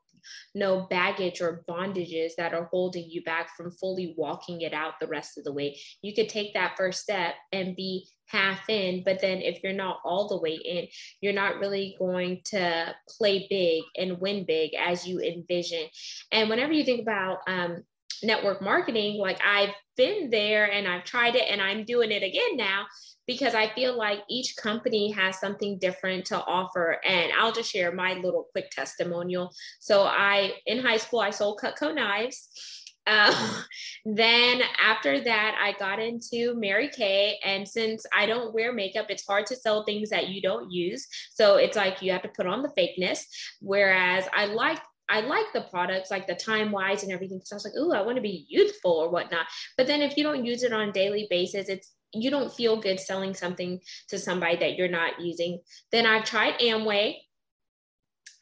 no 0.55 0.87
baggage 0.89 1.41
or 1.41 1.63
bondages 1.69 2.31
that 2.37 2.53
are 2.53 2.65
holding 2.65 3.09
you 3.09 3.23
back 3.23 3.55
from 3.55 3.71
fully 3.71 4.13
walking 4.17 4.61
it 4.61 4.73
out 4.73 4.93
the 4.99 5.07
rest 5.07 5.37
of 5.37 5.43
the 5.43 5.53
way. 5.53 5.79
You 6.01 6.13
could 6.13 6.29
take 6.29 6.53
that 6.53 6.75
first 6.77 7.01
step 7.01 7.35
and 7.51 7.75
be 7.75 8.07
half 8.27 8.69
in, 8.69 9.03
but 9.03 9.19
then 9.19 9.41
if 9.41 9.63
you're 9.63 9.73
not 9.73 9.99
all 10.05 10.27
the 10.27 10.39
way 10.39 10.53
in, 10.55 10.87
you're 11.21 11.33
not 11.33 11.59
really 11.59 11.95
going 11.99 12.41
to 12.45 12.93
play 13.17 13.47
big 13.49 13.83
and 13.97 14.19
win 14.19 14.45
big 14.45 14.71
as 14.75 15.07
you 15.07 15.19
envision. 15.19 15.85
And 16.31 16.49
whenever 16.49 16.73
you 16.73 16.83
think 16.83 17.01
about 17.01 17.39
um, 17.47 17.83
network 18.23 18.61
marketing, 18.61 19.17
like 19.17 19.39
I've 19.45 19.73
been 19.97 20.29
there 20.29 20.71
and 20.71 20.87
I've 20.87 21.03
tried 21.03 21.35
it 21.35 21.45
and 21.49 21.61
I'm 21.61 21.85
doing 21.85 22.11
it 22.11 22.23
again 22.23 22.55
now 22.55 22.85
because 23.29 23.53
I 23.53 23.69
feel 23.75 23.95
like 23.95 24.21
each 24.27 24.55
company 24.55 25.11
has 25.11 25.39
something 25.39 25.77
different 25.77 26.25
to 26.25 26.43
offer. 26.45 26.97
And 27.05 27.31
I'll 27.39 27.51
just 27.51 27.71
share 27.71 27.91
my 27.91 28.15
little 28.15 28.47
quick 28.51 28.71
testimonial. 28.71 29.51
So 29.79 30.01
I, 30.01 30.53
in 30.65 30.79
high 30.79 30.97
school, 30.97 31.19
I 31.19 31.29
sold 31.29 31.59
Cutco 31.63 31.93
knives. 31.93 32.49
Uh, 33.05 33.61
then 34.05 34.63
after 34.83 35.23
that, 35.23 35.55
I 35.61 35.77
got 35.77 35.99
into 35.99 36.55
Mary 36.55 36.89
Kay. 36.89 37.37
And 37.45 37.67
since 37.67 38.03
I 38.17 38.25
don't 38.25 38.51
wear 38.51 38.73
makeup, 38.73 39.05
it's 39.09 39.27
hard 39.27 39.45
to 39.45 39.55
sell 39.55 39.83
things 39.83 40.09
that 40.09 40.29
you 40.29 40.41
don't 40.41 40.71
use. 40.71 41.07
So 41.31 41.57
it's 41.57 41.77
like 41.77 42.01
you 42.01 42.11
have 42.11 42.23
to 42.23 42.29
put 42.29 42.47
on 42.47 42.63
the 42.63 42.73
fakeness. 42.75 43.25
Whereas 43.61 44.27
I 44.35 44.45
like 44.45 44.79
I 45.11 45.21
like 45.21 45.47
the 45.53 45.61
products, 45.69 46.11
like 46.11 46.27
the 46.27 46.35
TimeWise 46.35 47.01
and 47.01 47.11
everything. 47.11 47.41
So 47.43 47.55
I 47.55 47.57
was 47.57 47.65
like, 47.65 47.75
ooh, 47.75 47.93
I 47.93 48.01
want 48.01 48.17
to 48.17 48.21
be 48.21 48.45
youthful 48.47 48.91
or 48.91 49.09
whatnot. 49.09 49.47
But 49.75 49.87
then 49.87 50.01
if 50.01 50.15
you 50.17 50.23
don't 50.23 50.45
use 50.45 50.61
it 50.61 50.71
on 50.71 50.89
a 50.89 50.91
daily 50.91 51.25
basis, 51.31 51.67
it's 51.67 51.93
you 52.13 52.29
don't 52.29 52.53
feel 52.53 52.79
good 52.79 52.99
selling 52.99 53.33
something 53.33 53.79
to 54.09 54.17
somebody 54.17 54.57
that 54.57 54.75
you're 54.75 54.87
not 54.87 55.19
using. 55.21 55.59
Then 55.91 56.05
I've 56.05 56.25
tried 56.25 56.59
Amway, 56.59 57.15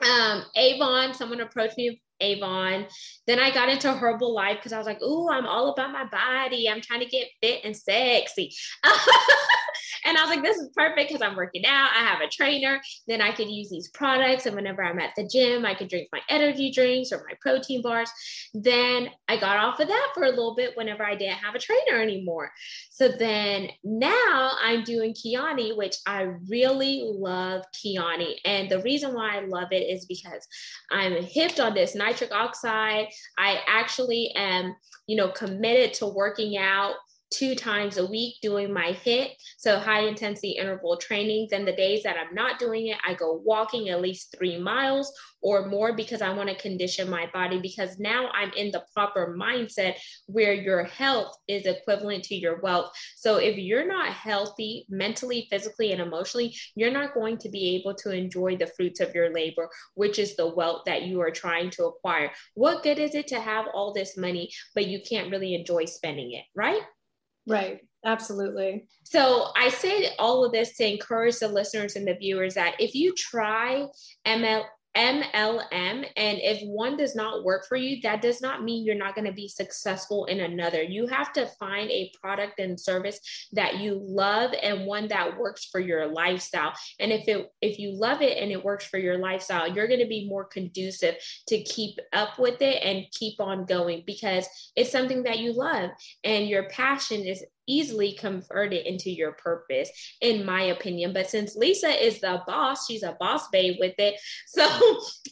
um, 0.02 0.44
Avon. 0.56 1.14
Someone 1.14 1.42
approached 1.42 1.78
me 1.78 2.02
Avon. 2.20 2.88
Then 3.26 3.40
I 3.40 3.52
got 3.52 3.70
into 3.70 3.88
Herbalife 3.88 4.58
because 4.58 4.74
I 4.74 4.78
was 4.78 4.88
like, 4.88 5.02
"Ooh, 5.02 5.30
I'm 5.30 5.46
all 5.46 5.70
about 5.72 5.92
my 5.92 6.06
body. 6.06 6.70
I'm 6.70 6.82
trying 6.82 7.02
to 7.02 7.06
get 7.06 7.30
fit 7.42 7.62
and 7.64 7.76
sexy." 7.76 8.56
and 10.06 10.18
I 10.18 10.22
was 10.22 10.30
like, 10.30 10.44
this 10.44 10.58
is 10.58 10.70
perfect 10.76 11.10
because 11.10 11.22
I'm 11.22 11.36
working 11.36 11.66
out. 11.66 11.90
I 11.96 12.04
have 12.04 12.22
a 12.22 12.30
trainer. 12.30 12.80
Then 13.08 13.22
I 13.22 13.32
could 13.32 13.50
use 13.50 13.70
these 13.70 13.90
products. 13.90 14.46
And 14.46 14.56
whenever 14.56 14.84
I'm 14.84 15.00
at 15.00 15.12
the 15.16 15.28
gym, 15.28 15.66
I 15.66 15.74
could 15.74 15.90
drink 15.90 16.10
my 16.12 16.22
energy 16.30 16.72
drinks 16.72 17.12
or 17.12 17.26
my 17.28 17.36
protein 17.42 17.82
bars. 17.82 18.10
Then 18.54 19.10
I 19.28 19.38
got 19.38 19.58
off 19.58 19.80
of 19.80 19.88
that 19.88 20.10
for 20.14 20.24
a 20.24 20.30
little 20.30 20.56
bit 20.56 20.76
whenever 20.76 21.06
I 21.06 21.16
didn't 21.16 21.38
have 21.38 21.56
a 21.56 21.60
trainer 21.60 22.02
anymore. 22.02 22.52
So 22.90 23.08
then 23.08 23.70
now 23.84 24.52
I'm 24.62 24.84
doing 24.84 25.14
Kyani, 25.14 25.76
which 25.76 25.96
I 26.06 26.34
really 26.48 27.04
love 27.04 27.64
Kyani. 27.76 28.36
And 28.46 28.70
the 28.70 28.82
reason 28.82 29.14
why 29.14 29.38
I 29.38 29.46
love 29.46 29.70
it 29.72 29.84
is 29.84 30.06
because 30.06 30.48
I'm 30.92 31.22
hipped 31.24 31.60
on 31.60 31.74
this 31.74 31.96
nitric 31.96 32.32
oxide. 32.32 33.08
I 33.38 33.60
actually 33.68 34.32
am, 34.36 34.76
you 35.08 35.16
know, 35.16 35.30
committed 35.30 35.94
to 35.96 36.08
working 36.08 36.58
out 36.58 36.96
two 37.30 37.56
times 37.56 37.98
a 37.98 38.06
week 38.06 38.36
doing 38.42 38.74
my 38.74 38.98
HIIT, 39.06 39.32
so 39.58 39.80
high 39.80 40.02
intensity 40.02 40.52
interval 40.52 40.98
training. 40.98 41.48
Then 41.50 41.66
the 41.66 41.76
days 41.76 42.04
that 42.04 42.18
I'm 42.18 42.34
not 42.34 42.60
doing 42.60 42.88
it, 42.88 42.98
I 43.06 43.14
go 43.14 43.42
walking 43.44 43.90
at 43.90 44.02
least 44.02 44.36
three 44.38 44.60
miles 44.60 45.12
or 45.42 45.68
more 45.68 45.94
because 45.94 46.22
I 46.22 46.34
want 46.34 46.50
to 46.50 46.56
condition 46.56 47.10
my 47.10 47.30
body 47.34 47.60
because 47.62 48.00
now 48.00 48.30
I'm 48.34 48.52
in 48.54 48.72
the 48.72 48.84
proper 48.94 49.36
mindset 49.40 49.96
where 50.26 50.54
your 50.54 50.84
health 50.84 51.36
is 51.48 51.66
equivalent 51.66 52.24
to 52.26 52.36
your 52.36 52.60
wealth. 52.62 52.92
So 53.16 53.38
if 53.38 53.58
you're 53.58 53.88
not 53.88 54.14
healthy 54.14 54.86
mentally, 54.90 55.48
physically, 55.50 55.92
and 55.92 56.02
emotionally, 56.02 56.56
you're 56.76 56.92
not 56.92 57.14
going 57.14 57.38
to 57.40 57.50
be 57.50 57.76
able 57.76 57.94
to 57.96 58.12
enjoy 58.12 58.58
the 58.58 58.72
fruits 58.76 59.00
of 59.00 59.14
your 59.14 59.32
labor, 59.34 59.70
which 59.94 60.20
is 60.20 60.36
the 60.36 60.48
wealth 60.48 60.84
that 60.86 61.04
you 61.04 61.22
are 61.22 61.32
trying 61.32 61.70
to 61.72 61.86
acquire. 61.86 62.32
What 62.56 62.84
good 62.84 63.00
is 63.00 63.16
it 63.16 63.28
to 63.28 63.40
have 63.40 63.66
all 63.74 63.94
this 63.94 64.18
money, 64.18 64.50
but 64.74 64.88
you 64.88 65.02
can't 65.08 65.32
really 65.32 65.56
enjoy 65.56 65.86
spending 65.86 66.32
it, 66.34 66.44
right? 66.56 66.82
Right. 67.48 67.82
Absolutely. 68.06 68.88
So 69.04 69.48
I 69.58 69.70
say 69.70 70.12
all 70.20 70.46
of 70.46 70.52
this 70.52 70.78
to 70.78 70.88
encourage 70.88 71.40
the 71.40 71.48
listeners 71.48 71.96
and 71.96 72.08
the 72.08 72.14
viewers 72.14 72.54
that 72.54 72.76
if 72.80 72.94
you 72.94 73.14
try 73.16 73.88
ML, 74.26 74.64
MLM. 74.98 76.08
And 76.18 76.40
if 76.42 76.68
one 76.68 76.98
does 76.98 77.16
not 77.16 77.44
work 77.44 77.68
for 77.68 77.78
you, 77.78 78.02
that 78.02 78.22
does 78.22 78.42
not 78.42 78.64
mean 78.64 78.84
you're 78.84 78.96
not 78.96 79.14
going 79.14 79.28
to 79.28 79.32
be 79.32 79.48
successful 79.48 80.26
in 80.26 80.40
another. 80.40 80.82
You 80.82 81.06
have 81.06 81.32
to 81.34 81.46
find 81.60 81.90
a 81.92 82.12
product 82.20 82.60
and 82.60 82.80
service 82.80 83.20
that 83.54 83.78
you 83.78 84.02
love 84.02 84.52
and 84.62 84.88
one 84.88 85.08
that 85.10 85.38
works 85.38 85.66
for 85.66 85.80
your 85.80 86.08
lifestyle. 86.08 86.74
And 87.00 87.12
if 87.12 87.28
it 87.28 87.52
if 87.62 87.78
you 87.78 87.92
love 87.92 88.22
it 88.24 88.42
and 88.42 88.52
it 88.52 88.64
works 88.64 88.86
for 88.86 88.98
your 88.98 89.20
lifestyle, 89.20 89.72
you're 89.72 89.88
going 89.88 90.00
to 90.00 90.08
be 90.08 90.28
more 90.28 90.46
conducive 90.46 91.16
to 91.48 91.64
keep 91.64 92.00
up 92.14 92.40
with 92.40 92.62
it 92.62 92.84
and 92.84 93.06
keep 93.12 93.40
on 93.40 93.66
going 93.66 94.04
because 94.08 94.48
it's 94.76 94.92
something 94.92 95.24
that 95.24 95.40
you 95.40 95.54
love 95.54 95.92
and 96.24 96.48
your 96.48 96.70
passion 96.70 97.22
is 97.22 97.44
easily 97.68 98.14
convert 98.14 98.74
it 98.74 98.86
into 98.86 99.10
your 99.10 99.34
purpose, 99.34 99.90
in 100.22 100.46
my 100.46 100.64
opinion. 100.64 101.14
But 101.14 101.30
since 101.30 101.56
Lisa 101.56 101.90
is 101.90 102.22
the 102.22 102.42
boss, 102.48 102.86
she's 102.88 103.04
a 103.04 103.18
boss 103.20 103.48
babe 103.50 103.78
with 103.80 103.96
it. 103.98 104.16
So 104.48 104.66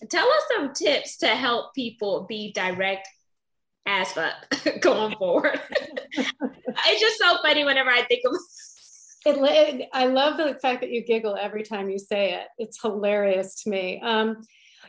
tell 0.09 0.27
us 0.27 0.43
some 0.55 0.73
tips 0.73 1.17
to 1.17 1.27
help 1.27 1.73
people 1.73 2.25
be 2.27 2.51
direct 2.53 3.07
as 3.87 4.11
fuck 4.11 4.33
going 4.81 5.15
forward. 5.15 5.59
it's 6.17 7.01
just 7.01 7.17
so 7.17 7.37
funny 7.41 7.63
whenever 7.63 7.89
I 7.89 8.03
think 8.03 8.21
of 8.25 8.33
it, 9.25 9.37
it, 9.37 9.89
I 9.91 10.05
love 10.05 10.37
the 10.37 10.59
fact 10.61 10.81
that 10.81 10.91
you 10.91 11.03
giggle 11.03 11.35
every 11.39 11.63
time 11.63 11.89
you 11.89 11.97
say 11.97 12.33
it. 12.33 12.47
It's 12.57 12.81
hilarious 12.81 13.63
to 13.63 13.69
me. 13.69 13.99
Um, 14.03 14.41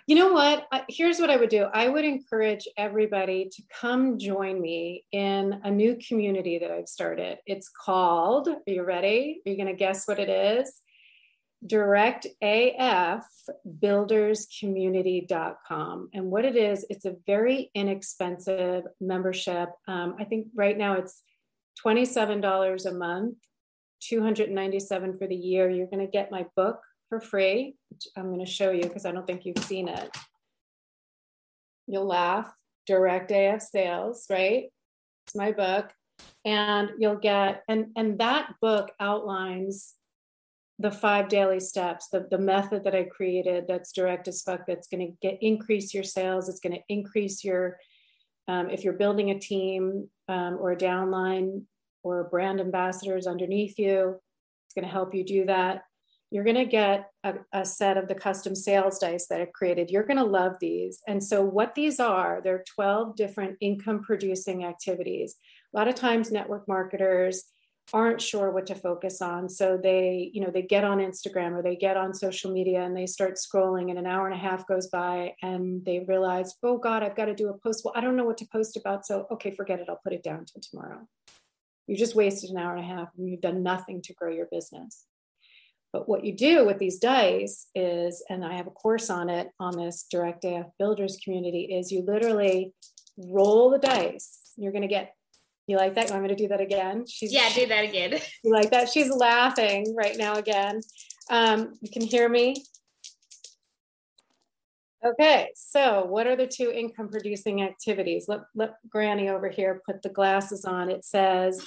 you 0.06 0.14
know 0.14 0.32
what? 0.32 0.68
Here's 0.88 1.18
what 1.18 1.30
I 1.30 1.36
would 1.36 1.48
do 1.48 1.64
I 1.64 1.88
would 1.88 2.04
encourage 2.04 2.68
everybody 2.76 3.50
to 3.52 3.62
come 3.80 4.18
join 4.18 4.60
me 4.60 5.04
in 5.10 5.60
a 5.64 5.70
new 5.70 5.98
community 6.06 6.58
that 6.58 6.70
I've 6.70 6.88
started. 6.88 7.38
It's 7.44 7.68
called, 7.68 8.46
are 8.48 8.60
you 8.66 8.84
ready? 8.84 9.42
Are 9.44 9.50
you 9.50 9.56
going 9.56 9.66
to 9.66 9.74
guess 9.74 10.06
what 10.06 10.20
it 10.20 10.28
is? 10.28 10.72
Direct 11.66 12.28
AF 12.40 13.26
builderscommunity.com. 13.66 16.10
And 16.12 16.30
what 16.30 16.44
it 16.44 16.56
is, 16.56 16.86
it's 16.88 17.04
a 17.04 17.16
very 17.26 17.72
inexpensive 17.74 18.84
membership. 19.00 19.70
Um, 19.88 20.14
I 20.20 20.24
think 20.24 20.46
right 20.54 20.78
now 20.78 20.92
it's 20.94 21.20
$27 21.84 22.86
a 22.86 22.92
month, 22.92 23.38
297 24.02 25.18
for 25.18 25.26
the 25.26 25.34
year. 25.34 25.68
You're 25.68 25.88
going 25.88 26.06
to 26.06 26.10
get 26.10 26.30
my 26.30 26.46
book 26.54 26.78
for 27.08 27.20
free, 27.20 27.76
I'm 28.16 28.32
going 28.32 28.44
to 28.44 28.50
show 28.50 28.70
you 28.70 28.82
because 28.82 29.06
I 29.06 29.12
don't 29.12 29.26
think 29.26 29.44
you've 29.44 29.64
seen 29.64 29.88
it. 29.88 30.16
You'll 31.86 32.06
laugh. 32.06 32.52
Direct 32.86 33.32
AF 33.32 33.62
Sales, 33.62 34.26
right? 34.30 34.64
It's 35.26 35.34
my 35.34 35.52
book. 35.52 35.92
And 36.44 36.90
you'll 36.98 37.18
get, 37.18 37.62
and, 37.68 37.86
and 37.96 38.18
that 38.20 38.54
book 38.60 38.92
outlines 39.00 39.94
the 40.78 40.90
five 40.90 41.28
daily 41.28 41.58
steps, 41.58 42.08
the, 42.08 42.26
the 42.30 42.38
method 42.38 42.84
that 42.84 42.94
I 42.94 43.04
created 43.04 43.64
that's 43.66 43.92
direct 43.92 44.28
as 44.28 44.42
fuck, 44.42 44.66
that's 44.66 44.88
going 44.88 45.06
to 45.06 45.16
get 45.26 45.38
increase 45.42 45.94
your 45.94 46.04
sales. 46.04 46.48
It's 46.48 46.60
going 46.60 46.74
to 46.74 46.82
increase 46.88 47.42
your, 47.42 47.78
um, 48.46 48.70
if 48.70 48.84
you're 48.84 48.92
building 48.92 49.30
a 49.30 49.38
team 49.38 50.08
um, 50.28 50.58
or 50.60 50.72
a 50.72 50.76
downline 50.76 51.62
or 52.02 52.24
brand 52.24 52.60
ambassadors 52.60 53.26
underneath 53.26 53.78
you, 53.78 54.20
it's 54.66 54.74
going 54.74 54.84
to 54.84 54.92
help 54.92 55.14
you 55.14 55.24
do 55.24 55.46
that 55.46 55.82
you're 56.30 56.44
going 56.44 56.56
to 56.56 56.64
get 56.64 57.10
a, 57.24 57.34
a, 57.52 57.64
set 57.64 57.96
of 57.96 58.08
the 58.08 58.14
custom 58.14 58.54
sales 58.54 58.98
dice 58.98 59.28
that 59.28 59.40
I've 59.40 59.52
created. 59.52 59.90
You're 59.90 60.06
going 60.06 60.16
to 60.16 60.24
love 60.24 60.56
these. 60.60 61.00
And 61.06 61.22
so, 61.22 61.42
what 61.42 61.74
these 61.74 62.00
are, 62.00 62.40
they're 62.42 62.64
12 62.74 63.16
different 63.16 63.56
income 63.60 64.02
producing 64.02 64.64
activities. 64.64 65.36
A 65.72 65.78
lot 65.78 65.88
of 65.88 65.94
times, 65.94 66.32
network 66.32 66.66
marketers 66.66 67.44
aren't 67.92 68.20
sure 68.20 68.50
what 68.50 68.66
to 68.66 68.74
focus 68.74 69.22
on 69.22 69.48
so 69.48 69.78
they 69.80 70.30
you 70.34 70.40
know 70.40 70.50
they 70.50 70.62
get 70.62 70.82
on 70.82 70.98
instagram 70.98 71.52
or 71.52 71.62
they 71.62 71.76
get 71.76 71.96
on 71.96 72.12
social 72.12 72.50
media 72.50 72.82
and 72.82 72.96
they 72.96 73.06
start 73.06 73.36
scrolling 73.36 73.90
and 73.90 73.98
an 73.98 74.06
hour 74.06 74.26
and 74.26 74.34
a 74.34 74.38
half 74.38 74.66
goes 74.66 74.88
by 74.88 75.32
and 75.40 75.84
they 75.84 76.00
realize 76.00 76.56
oh 76.64 76.78
god 76.78 77.04
i've 77.04 77.14
got 77.14 77.26
to 77.26 77.34
do 77.34 77.48
a 77.48 77.58
post 77.58 77.84
well 77.84 77.94
i 77.96 78.00
don't 78.00 78.16
know 78.16 78.24
what 78.24 78.38
to 78.38 78.46
post 78.50 78.76
about 78.76 79.06
so 79.06 79.26
okay 79.30 79.52
forget 79.52 79.78
it 79.78 79.86
i'll 79.88 80.00
put 80.02 80.12
it 80.12 80.24
down 80.24 80.44
till 80.44 80.60
tomorrow 80.60 81.06
you 81.86 81.96
just 81.96 82.16
wasted 82.16 82.50
an 82.50 82.58
hour 82.58 82.74
and 82.74 82.84
a 82.84 82.88
half 82.88 83.08
and 83.16 83.28
you've 83.28 83.40
done 83.40 83.62
nothing 83.62 84.02
to 84.02 84.12
grow 84.14 84.32
your 84.32 84.48
business 84.50 85.04
but 85.96 86.10
what 86.10 86.26
you 86.26 86.32
do 86.34 86.66
with 86.66 86.78
these 86.78 86.98
dice 86.98 87.68
is, 87.74 88.22
and 88.28 88.44
I 88.44 88.54
have 88.54 88.66
a 88.66 88.70
course 88.70 89.08
on 89.08 89.30
it 89.30 89.48
on 89.58 89.78
this 89.78 90.04
Direct 90.10 90.44
AF 90.44 90.66
Builders 90.78 91.18
community, 91.24 91.74
is 91.74 91.90
you 91.90 92.02
literally 92.02 92.74
roll 93.16 93.70
the 93.70 93.78
dice. 93.78 94.52
You're 94.58 94.72
going 94.72 94.82
to 94.82 94.88
get, 94.88 95.14
you 95.66 95.78
like 95.78 95.94
that? 95.94 96.12
I'm 96.12 96.18
going 96.18 96.28
to 96.28 96.34
do 96.34 96.48
that 96.48 96.60
again. 96.60 97.06
She's, 97.08 97.32
yeah, 97.32 97.48
do 97.54 97.66
that 97.68 97.84
again. 97.84 98.20
You 98.44 98.52
like 98.52 98.70
that? 98.72 98.90
She's 98.90 99.08
laughing 99.08 99.94
right 99.96 100.18
now 100.18 100.34
again. 100.34 100.82
Um, 101.30 101.72
you 101.80 101.90
can 101.90 102.02
hear 102.02 102.28
me. 102.28 102.62
Okay, 105.02 105.48
so 105.54 106.04
what 106.04 106.26
are 106.26 106.36
the 106.36 106.46
two 106.46 106.70
income 106.70 107.08
producing 107.08 107.62
activities? 107.62 108.26
Let, 108.28 108.40
let 108.54 108.74
Granny 108.90 109.30
over 109.30 109.48
here 109.48 109.80
put 109.86 110.02
the 110.02 110.10
glasses 110.10 110.66
on. 110.66 110.90
It 110.90 111.06
says 111.06 111.66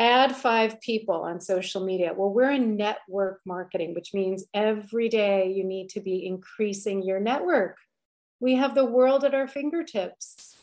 add 0.00 0.34
five 0.34 0.80
people 0.80 1.16
on 1.16 1.40
social 1.40 1.84
media. 1.84 2.14
Well, 2.16 2.30
we're 2.30 2.50
in 2.52 2.76
network 2.76 3.40
marketing, 3.44 3.94
which 3.94 4.14
means 4.14 4.46
every 4.54 5.10
day 5.10 5.52
you 5.52 5.62
need 5.62 5.90
to 5.90 6.00
be 6.00 6.26
increasing 6.26 7.02
your 7.02 7.20
network. 7.20 7.76
We 8.40 8.54
have 8.54 8.74
the 8.74 8.86
world 8.86 9.24
at 9.24 9.34
our 9.34 9.46
fingertips. 9.46 10.56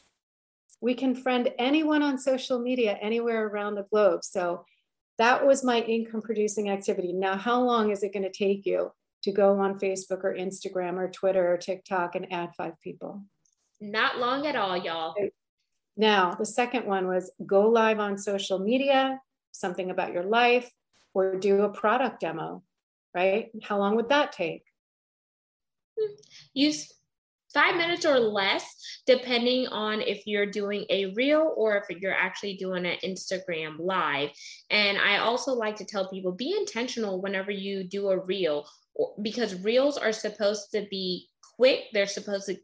We 0.82 0.96
can 0.96 1.14
friend 1.14 1.52
anyone 1.60 2.02
on 2.02 2.18
social 2.18 2.60
media 2.60 2.98
anywhere 3.00 3.46
around 3.46 3.76
the 3.76 3.86
globe. 3.92 4.24
So 4.24 4.66
that 5.20 5.46
was 5.46 5.64
my 5.64 5.82
income 5.82 6.24
producing 6.24 6.72
activity. 6.72 7.14
Now, 7.14 7.38
how 7.38 7.62
long 7.62 7.92
is 7.92 8.02
it 8.02 8.14
going 8.14 8.24
to 8.24 8.32
take 8.32 8.66
you 8.66 8.92
to 9.22 9.32
go 9.32 9.60
on 9.60 9.80
Facebook 9.80 10.24
or 10.24 10.36
Instagram 10.36 10.96
or 10.96 11.12
Twitter 11.12 11.54
or 11.54 11.58
TikTok 11.58 12.16
and 12.16 12.32
add 12.34 12.56
five 12.58 12.74
people? 12.84 13.22
Not 13.80 14.18
long 14.18 14.48
at 14.48 14.56
all, 14.56 14.76
y'all. 14.76 15.14
Now, 15.96 16.34
the 16.34 16.46
second 16.46 16.86
one 16.86 17.08
was 17.08 17.32
go 17.46 17.70
live 17.70 18.00
on 18.00 18.18
social 18.18 18.58
media 18.58 19.20
something 19.60 19.90
about 19.90 20.14
your 20.14 20.24
life, 20.24 20.70
or 21.14 21.36
do 21.36 21.62
a 21.62 21.70
product 21.70 22.20
demo, 22.20 22.64
right? 23.14 23.50
How 23.64 23.80
long 23.80 23.96
would 23.96 24.10
that 24.10 24.32
take? 24.32 24.64
Use 26.54 26.92
five 27.54 27.76
minutes 27.76 28.06
or 28.06 28.20
less, 28.20 28.76
depending 29.08 29.68
on 29.68 30.02
if 30.02 30.28
you're 30.28 30.46
doing 30.46 30.86
a 30.90 31.14
reel 31.14 31.54
or 31.58 31.78
if 31.78 31.90
you're 32.02 32.14
actually 32.14 32.56
doing 32.56 32.86
an 32.86 32.98
Instagram 33.04 33.78
live. 33.80 34.30
And 34.70 34.98
I 34.98 35.18
also 35.18 35.54
like 35.54 35.76
to 35.78 35.86
tell 35.86 36.10
people 36.10 36.32
be 36.32 36.56
intentional 36.56 37.22
whenever 37.22 37.52
you 37.52 37.84
do 37.84 38.10
a 38.10 38.18
reel 38.18 38.68
because 39.22 39.64
reels 39.64 39.98
are 39.98 40.12
supposed 40.12 40.72
to 40.72 40.86
be 40.90 41.28
quick, 41.56 41.86
they're 41.94 42.06
supposed 42.06 42.48
to 42.48 42.58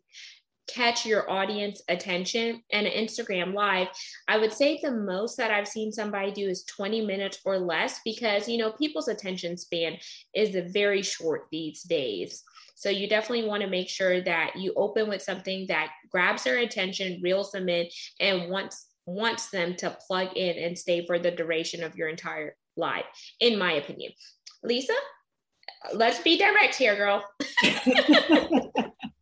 catch 0.67 1.05
your 1.05 1.29
audience 1.29 1.81
attention 1.89 2.61
and 2.71 2.87
an 2.87 3.05
Instagram 3.05 3.53
live, 3.53 3.87
I 4.27 4.37
would 4.37 4.53
say 4.53 4.79
the 4.81 4.91
most 4.91 5.37
that 5.37 5.51
I've 5.51 5.67
seen 5.67 5.91
somebody 5.91 6.31
do 6.31 6.47
is 6.47 6.63
20 6.65 7.05
minutes 7.05 7.39
or 7.45 7.59
less 7.59 7.99
because, 8.05 8.47
you 8.47 8.57
know, 8.57 8.71
people's 8.71 9.07
attention 9.07 9.57
span 9.57 9.97
is 10.33 10.55
very 10.71 11.01
short 11.01 11.47
these 11.51 11.83
days. 11.83 12.43
So 12.75 12.89
you 12.89 13.07
definitely 13.07 13.47
want 13.47 13.61
to 13.63 13.69
make 13.69 13.89
sure 13.89 14.21
that 14.21 14.55
you 14.57 14.73
open 14.75 15.07
with 15.07 15.21
something 15.21 15.65
that 15.67 15.91
grabs 16.11 16.43
their 16.43 16.57
attention, 16.57 17.21
reels 17.23 17.51
them 17.51 17.69
in, 17.69 17.87
and 18.19 18.49
wants 18.49 18.87
wants 19.05 19.49
them 19.49 19.75
to 19.75 19.97
plug 20.07 20.29
in 20.35 20.57
and 20.63 20.77
stay 20.77 21.05
for 21.05 21.19
the 21.19 21.31
duration 21.31 21.83
of 21.83 21.95
your 21.95 22.07
entire 22.07 22.55
live, 22.77 23.03
in 23.39 23.59
my 23.59 23.73
opinion. 23.73 24.11
Lisa, 24.63 24.93
let's 25.93 26.21
be 26.21 26.37
direct 26.37 26.75
here, 26.75 26.95
girl. 26.95 27.23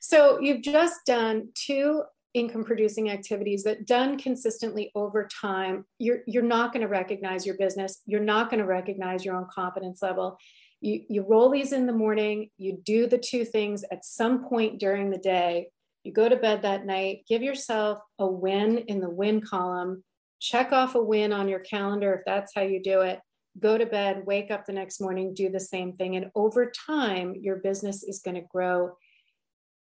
so 0.00 0.40
you've 0.40 0.62
just 0.62 1.00
done 1.06 1.48
two 1.54 2.02
income 2.34 2.64
producing 2.64 3.10
activities 3.10 3.64
that 3.64 3.86
done 3.86 4.18
consistently 4.18 4.90
over 4.94 5.28
time. 5.40 5.84
You're 5.98 6.20
you're 6.26 6.42
not 6.42 6.72
going 6.72 6.82
to 6.82 6.88
recognize 6.88 7.44
your 7.44 7.56
business. 7.56 8.00
You're 8.06 8.20
not 8.20 8.50
going 8.50 8.60
to 8.60 8.66
recognize 8.66 9.24
your 9.24 9.36
own 9.36 9.46
competence 9.52 10.02
level. 10.02 10.38
You 10.80 11.04
you 11.08 11.26
roll 11.28 11.50
these 11.50 11.72
in 11.72 11.86
the 11.86 11.92
morning. 11.92 12.50
You 12.56 12.80
do 12.84 13.06
the 13.06 13.18
two 13.18 13.44
things 13.44 13.84
at 13.90 14.04
some 14.04 14.48
point 14.48 14.78
during 14.78 15.10
the 15.10 15.18
day. 15.18 15.68
You 16.04 16.12
go 16.12 16.28
to 16.28 16.36
bed 16.36 16.62
that 16.62 16.86
night. 16.86 17.24
Give 17.28 17.42
yourself 17.42 17.98
a 18.18 18.26
win 18.26 18.78
in 18.78 19.00
the 19.00 19.10
win 19.10 19.40
column. 19.40 20.04
Check 20.40 20.72
off 20.72 20.94
a 20.94 21.02
win 21.02 21.32
on 21.32 21.48
your 21.48 21.60
calendar 21.60 22.14
if 22.14 22.20
that's 22.24 22.54
how 22.54 22.62
you 22.62 22.82
do 22.82 23.02
it. 23.02 23.20
Go 23.58 23.76
to 23.76 23.84
bed 23.84 24.22
wake 24.24 24.50
up 24.50 24.64
the 24.64 24.72
next 24.72 25.00
morning 25.00 25.34
do 25.34 25.50
the 25.50 25.60
same 25.60 25.94
thing. 25.94 26.16
And 26.16 26.30
over 26.34 26.70
time 26.86 27.34
your 27.34 27.56
business 27.56 28.04
is 28.04 28.20
going 28.20 28.36
to 28.36 28.48
grow 28.48 28.92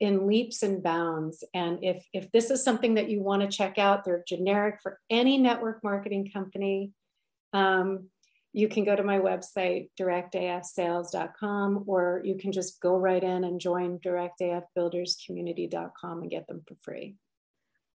in 0.01 0.27
leaps 0.27 0.63
and 0.63 0.83
bounds. 0.83 1.45
And 1.55 1.79
if, 1.83 2.05
if 2.13 2.31
this 2.33 2.51
is 2.51 2.63
something 2.65 2.95
that 2.95 3.09
you 3.11 3.23
want 3.23 3.43
to 3.43 3.49
check 3.49 3.79
out, 3.79 4.05
they're 4.05 4.25
generic 4.27 4.81
for 4.83 4.99
any 5.11 5.39
network 5.39 5.85
marketing 5.85 6.31
company. 6.33 6.91
Um, 7.53 8.09
you 8.53 8.67
can 8.69 8.85
go 8.85 8.97
to 8.97 9.05
my 9.05 9.19
website, 9.19 9.91
directafsales.com, 10.01 11.85
or 11.87 12.21
you 12.25 12.37
can 12.37 12.51
just 12.51 12.81
go 12.81 12.97
right 12.97 13.23
in 13.23 13.45
and 13.45 13.61
join 13.61 14.01
directafbuilderscommunity.com 14.01 16.23
and 16.23 16.31
get 16.31 16.49
them 16.49 16.63
for 16.67 16.75
free. 16.81 17.15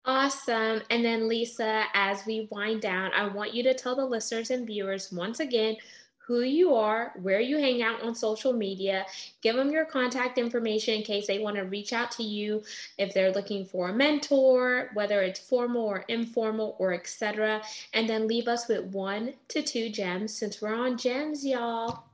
Awesome. 0.05 0.81
And 0.89 1.05
then, 1.05 1.29
Lisa, 1.29 1.85
as 1.93 2.25
we 2.25 2.49
wind 2.51 2.81
down, 2.81 3.13
I 3.13 3.25
want 3.27 3.53
you 3.53 3.63
to 3.63 3.73
tell 3.73 3.95
the 3.95 4.05
listeners 4.05 4.51
and 4.51 4.67
viewers 4.67 5.13
once 5.13 5.39
again 5.39 5.77
who 6.25 6.41
you 6.41 6.73
are, 6.73 7.13
where 7.21 7.41
you 7.41 7.57
hang 7.57 7.81
out 7.81 8.01
on 8.01 8.15
social 8.15 8.53
media, 8.53 9.05
give 9.41 9.55
them 9.55 9.71
your 9.71 9.83
contact 9.83 10.37
information 10.37 10.95
in 10.95 11.03
case 11.03 11.27
they 11.27 11.39
want 11.39 11.57
to 11.57 11.63
reach 11.63 11.91
out 11.91 12.11
to 12.11 12.23
you 12.23 12.63
if 12.97 13.13
they're 13.13 13.33
looking 13.33 13.65
for 13.65 13.89
a 13.89 13.93
mentor, 13.93 14.89
whether 14.93 15.21
it's 15.21 15.39
formal 15.39 15.83
or 15.83 16.05
informal 16.07 16.77
or 16.79 16.93
etc. 16.93 17.61
And 17.93 18.07
then 18.07 18.27
leave 18.27 18.47
us 18.47 18.69
with 18.69 18.85
one 18.85 19.33
to 19.49 19.61
two 19.61 19.89
gems 19.89 20.35
since 20.37 20.61
we're 20.61 20.73
on 20.73 20.97
gems, 20.97 21.45
y'all. 21.45 22.05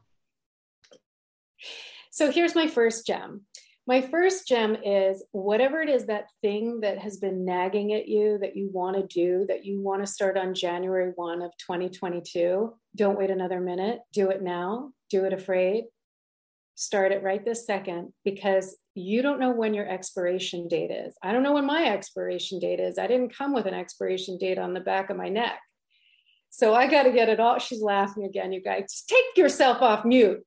So 2.10 2.32
here's 2.32 2.56
my 2.56 2.68
first 2.68 3.06
gem. 3.06 3.42
My 3.90 4.02
first 4.02 4.48
gem 4.48 4.78
is 4.86 5.24
whatever 5.32 5.82
it 5.82 5.90
is 5.90 6.06
that 6.06 6.28
thing 6.44 6.82
that 6.82 7.00
has 7.00 7.18
been 7.18 7.44
nagging 7.44 7.92
at 7.96 8.08
you 8.08 8.38
that 8.38 8.56
you 8.56 8.70
want 8.72 8.96
to 8.98 9.08
do, 9.08 9.48
that 9.48 9.66
you 9.66 9.82
want 9.82 10.06
to 10.06 10.12
start 10.12 10.38
on 10.38 10.54
January 10.54 11.12
1 11.16 11.42
of 11.42 11.58
2022. 11.58 12.72
Don't 12.96 13.18
wait 13.18 13.32
another 13.32 13.60
minute. 13.60 14.02
Do 14.14 14.30
it 14.30 14.44
now. 14.44 14.92
Do 15.10 15.26
it 15.26 15.34
afraid. 15.34 15.86
Start 16.76 17.12
it 17.12 17.24
right 17.24 17.44
this 17.44 17.66
second 17.66 18.14
because 18.24 18.78
you 18.94 19.24
don't 19.24 19.40
know 19.40 19.50
when 19.50 19.74
your 19.74 19.90
expiration 19.90 20.68
date 20.68 20.92
is. 20.92 21.16
I 21.24 21.32
don't 21.32 21.42
know 21.42 21.54
when 21.54 21.66
my 21.66 21.86
expiration 21.86 22.60
date 22.60 22.80
is. 22.80 23.00
I 23.00 23.08
didn't 23.08 23.36
come 23.36 23.56
with 23.56 23.66
an 23.66 23.74
expiration 23.74 24.38
date 24.38 24.60
on 24.60 24.76
the 24.76 24.82
back 24.82 25.10
of 25.10 25.18
my 25.18 25.30
neck. 25.30 25.60
So 26.52 26.76
I 26.76 26.86
got 26.86 27.04
to 27.04 27.12
get 27.12 27.28
it 27.28 27.40
all. 27.40 27.58
She's 27.58 27.82
laughing 27.82 28.26
again, 28.26 28.52
you 28.52 28.62
guys. 28.62 29.04
Take 29.08 29.36
yourself 29.36 29.82
off 29.82 30.06
mute. 30.06 30.46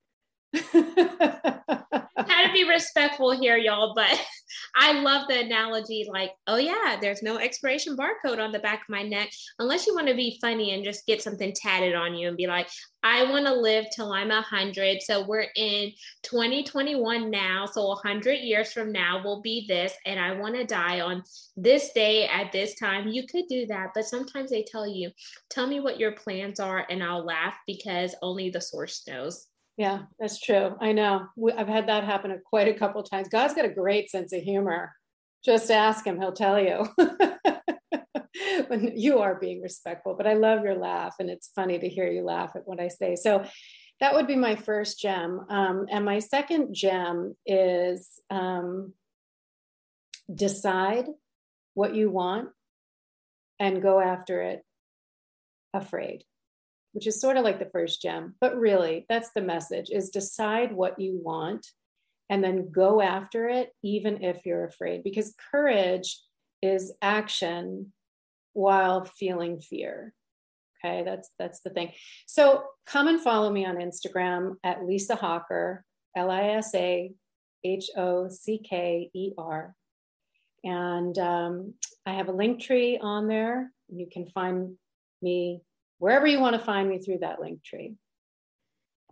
Had 2.29 2.47
to 2.47 2.53
be 2.53 2.69
respectful 2.69 3.31
here, 3.39 3.57
y'all, 3.57 3.95
but 3.95 4.21
I 4.77 4.93
love 5.01 5.29
the 5.29 5.41
analogy 5.41 6.07
like, 6.11 6.33
oh, 6.47 6.57
yeah, 6.57 6.97
there's 7.01 7.23
no 7.23 7.39
expiration 7.39 7.97
barcode 7.97 8.39
on 8.39 8.53
the 8.53 8.59
back 8.59 8.83
of 8.83 8.89
my 8.89 9.03
neck, 9.03 9.31
unless 9.59 9.87
you 9.87 9.95
want 9.95 10.09
to 10.09 10.15
be 10.15 10.39
funny 10.41 10.75
and 10.75 10.85
just 10.85 11.07
get 11.07 11.23
something 11.23 11.53
tatted 11.55 11.95
on 11.95 12.15
you 12.15 12.29
and 12.29 12.37
be 12.37 12.47
like, 12.47 12.69
I 13.03 13.25
want 13.31 13.47
to 13.47 13.55
live 13.55 13.87
till 13.95 14.13
I'm 14.13 14.29
100. 14.29 15.03
So 15.03 15.27
we're 15.27 15.47
in 15.57 15.93
2021 16.23 17.31
now. 17.31 17.67
So 17.67 17.89
100 17.89 18.35
years 18.35 18.73
from 18.73 18.93
now 18.93 19.23
will 19.23 19.43
be 19.43 19.67
this, 19.69 19.93
and 20.07 20.21
I 20.21 20.39
want 20.39 20.55
to 20.55 20.65
die 20.65 21.01
on 21.01 21.23
this 21.57 21.93
day 21.93 22.29
at 22.29 22.53
this 22.53 22.79
time. 22.79 23.09
You 23.09 23.27
could 23.27 23.47
do 23.49 23.67
that, 23.67 23.91
but 23.95 24.05
sometimes 24.05 24.51
they 24.51 24.63
tell 24.63 24.87
you, 24.87 25.11
tell 25.51 25.67
me 25.67 25.81
what 25.81 25.99
your 25.99 26.13
plans 26.13 26.61
are, 26.61 26.87
and 26.89 27.03
I'll 27.03 27.25
laugh 27.25 27.55
because 27.67 28.15
only 28.23 28.51
the 28.51 28.61
source 28.61 29.03
knows. 29.09 29.47
Yeah, 29.77 30.03
that's 30.19 30.39
true. 30.39 30.77
I 30.81 30.93
know. 30.93 31.27
I've 31.57 31.69
had 31.69 31.89
that 31.89 32.05
happen 32.05 32.39
quite 32.49 32.69
a 32.69 32.75
couple 32.79 33.03
times. 33.03 33.29
God's 33.29 33.55
got 33.55 33.65
a 33.65 33.71
great 33.71 34.11
sense 34.11 34.33
of 34.33 34.43
humor. 34.43 34.93
Just 35.45 35.71
ask 35.71 36.07
him, 36.07 36.21
he'll 36.21 36.33
tell 36.33 36.61
you. 36.61 36.87
when 38.69 38.93
you 38.97 39.19
are 39.19 39.39
being 39.39 39.63
respectful, 39.63 40.15
but 40.15 40.27
I 40.27 40.35
love 40.35 40.65
your 40.65 40.77
laugh 40.77 41.17
and 41.19 41.31
it's 41.31 41.51
funny 41.55 41.79
to 41.79 41.89
hear 41.89 42.11
you 42.11 42.23
laugh 42.23 42.53
at 42.55 42.67
what 42.67 42.81
I 42.81 42.89
say. 42.89 43.17
So 43.17 43.45
that 44.01 44.15
would 44.15 44.27
be 44.27 44.37
my 44.37 44.57
first 44.57 44.99
gem. 44.99 45.47
Um, 45.49 45.87
and 45.91 46.05
my 46.05 46.19
second 46.19 46.75
gem 46.75 47.37
is 47.47 48.21
um, 48.31 48.95
decide 50.33 51.07
what 51.75 51.95
you 51.95 52.11
want 52.11 52.49
and 53.59 53.83
go 53.83 54.01
after 54.01 54.43
it 54.43 54.63
afraid 55.75 56.25
which 56.93 57.07
is 57.07 57.21
sort 57.21 57.37
of 57.37 57.45
like 57.45 57.59
the 57.59 57.71
first 57.73 58.03
gem. 58.03 58.35
But 58.41 58.57
really, 58.57 59.07
that's 59.09 59.31
the 59.35 59.43
message 59.43 59.89
is 59.91 60.11
decide 60.11 60.73
what 60.73 61.01
you 61.01 61.21
want 61.23 61.67
and 62.31 62.43
then 62.43 62.71
go 62.71 63.03
after 63.03 63.49
it, 63.49 63.71
even 63.83 64.23
if 64.23 64.47
you're 64.47 64.65
afraid, 64.65 65.05
because 65.05 65.35
courage 65.51 66.19
is 66.63 66.95
action 67.03 67.93
while 68.53 69.05
feeling 69.05 69.61
fear. 69.61 70.15
Okay, 70.85 71.03
that's 71.05 71.31
that's 71.39 71.61
the 71.61 71.71
thing. 71.71 71.93
So 72.27 72.65
come 72.87 73.09
and 73.09 73.21
follow 73.21 73.51
me 73.51 73.65
on 73.65 73.77
Instagram 73.77 74.55
at 74.65 74.85
Lisa 74.85 75.15
Hocker, 75.15 75.85
L-I-S-A 76.17 77.13
H-O-C-K-E-R. 77.65 79.75
And 80.65 81.19
um, 81.19 81.75
I 82.07 82.15
have 82.15 82.29
a 82.29 82.33
link 82.33 82.61
tree 82.61 82.99
on 83.01 83.29
there. 83.29 83.71
You 83.89 84.07
can 84.11 84.27
find 84.29 84.77
me 85.21 85.61
wherever 86.03 86.27
you 86.27 86.41
want 86.41 86.55
to 86.57 86.59
find 86.59 86.89
me 86.89 86.99
through 86.99 87.19
that 87.19 87.41
link 87.41 87.63
tree. 87.63 87.95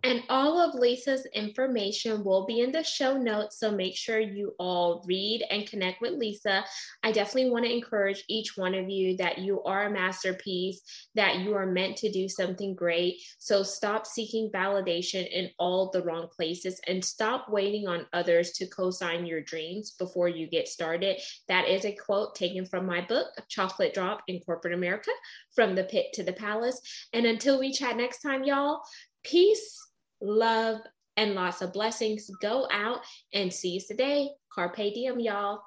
And 0.03 0.23
all 0.29 0.59
of 0.59 0.73
Lisa's 0.73 1.27
information 1.33 2.23
will 2.23 2.45
be 2.47 2.61
in 2.61 2.71
the 2.71 2.83
show 2.83 3.17
notes. 3.17 3.59
So 3.59 3.71
make 3.71 3.95
sure 3.95 4.19
you 4.19 4.55
all 4.57 5.03
read 5.05 5.45
and 5.51 5.67
connect 5.67 6.01
with 6.01 6.13
Lisa. 6.13 6.65
I 7.03 7.11
definitely 7.11 7.51
want 7.51 7.65
to 7.65 7.73
encourage 7.73 8.23
each 8.27 8.57
one 8.57 8.73
of 8.73 8.89
you 8.89 9.15
that 9.17 9.37
you 9.37 9.61
are 9.63 9.85
a 9.85 9.91
masterpiece, 9.91 10.81
that 11.13 11.39
you 11.39 11.53
are 11.53 11.67
meant 11.67 11.97
to 11.97 12.11
do 12.11 12.27
something 12.27 12.73
great. 12.73 13.17
So 13.37 13.61
stop 13.61 14.07
seeking 14.07 14.49
validation 14.49 15.29
in 15.29 15.51
all 15.59 15.91
the 15.91 16.01
wrong 16.01 16.27
places 16.35 16.81
and 16.87 17.05
stop 17.05 17.47
waiting 17.49 17.87
on 17.87 18.07
others 18.11 18.53
to 18.53 18.67
co 18.67 18.89
sign 18.89 19.27
your 19.27 19.41
dreams 19.41 19.91
before 19.99 20.27
you 20.27 20.47
get 20.47 20.67
started. 20.67 21.21
That 21.47 21.67
is 21.67 21.85
a 21.85 21.95
quote 21.95 22.33
taken 22.33 22.65
from 22.65 22.87
my 22.87 23.01
book, 23.01 23.27
Chocolate 23.49 23.93
Drop 23.93 24.23
in 24.27 24.39
Corporate 24.39 24.73
America 24.73 25.11
From 25.53 25.75
the 25.75 25.83
Pit 25.83 26.07
to 26.13 26.23
the 26.23 26.33
Palace. 26.33 26.81
And 27.13 27.27
until 27.27 27.59
we 27.59 27.71
chat 27.71 27.97
next 27.97 28.21
time, 28.23 28.43
y'all, 28.43 28.81
peace 29.23 29.77
love, 30.21 30.81
and 31.17 31.33
lots 31.35 31.61
of 31.61 31.73
blessings. 31.73 32.29
Go 32.41 32.67
out 32.71 32.99
and 33.33 33.51
seize 33.51 33.87
the 33.87 33.93
day. 33.93 34.29
Carpe 34.53 34.93
diem, 34.93 35.19
y'all. 35.19 35.61